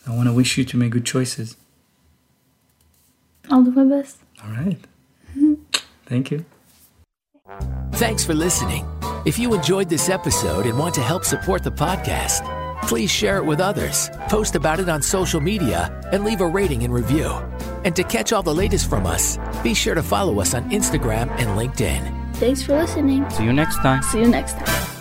I 0.06 0.16
want 0.16 0.28
to 0.28 0.34
wish 0.34 0.58
you 0.58 0.66
to 0.66 0.78
make 0.78 0.92
good 0.92 1.06
choices. 1.06 1.56
I'll 3.50 3.64
do 3.64 3.72
my 3.72 3.86
best. 3.86 4.18
All 4.44 4.52
right. 4.52 4.78
Mm-hmm. 5.32 5.56
Thank 6.06 6.32
you. 6.32 6.46
Thanks 7.94 8.26
for 8.26 8.34
listening. 8.34 8.86
If 9.26 9.40
you 9.40 9.54
enjoyed 9.54 9.90
this 9.90 10.10
episode 10.10 10.66
and 10.66 10.78
want 10.78 10.96
to 10.96 11.02
help 11.02 11.24
support 11.24 11.64
the 11.64 11.72
podcast, 11.72 12.63
please 12.88 13.10
share 13.10 13.38
it 13.38 13.46
with 13.46 13.60
others, 13.60 14.10
post 14.30 14.56
about 14.56 14.80
it 14.80 14.90
on 14.90 15.02
social 15.02 15.42
media, 15.42 15.92
and 16.12 16.24
leave 16.24 16.42
a 16.42 16.48
rating 16.48 16.84
and 16.84 16.94
review. 16.94 17.30
And 17.86 17.96
to 17.96 18.04
catch 18.04 18.32
all 18.32 18.44
the 18.44 18.54
latest 18.54 18.90
from 18.90 19.06
us, 19.06 19.38
be 19.64 19.74
sure 19.74 19.96
to 19.96 20.04
follow 20.04 20.40
us 20.40 20.54
on 20.54 20.70
Instagram 20.70 21.30
and 21.38 21.58
LinkedIn. 21.58 22.36
Thanks 22.36 22.64
for 22.64 22.78
listening. 22.78 23.30
See 23.30 23.44
you 23.44 23.54
next 23.54 23.78
time. 23.78 24.02
See 24.04 24.20
you 24.20 24.28
next 24.28 24.58
time. 24.58 24.93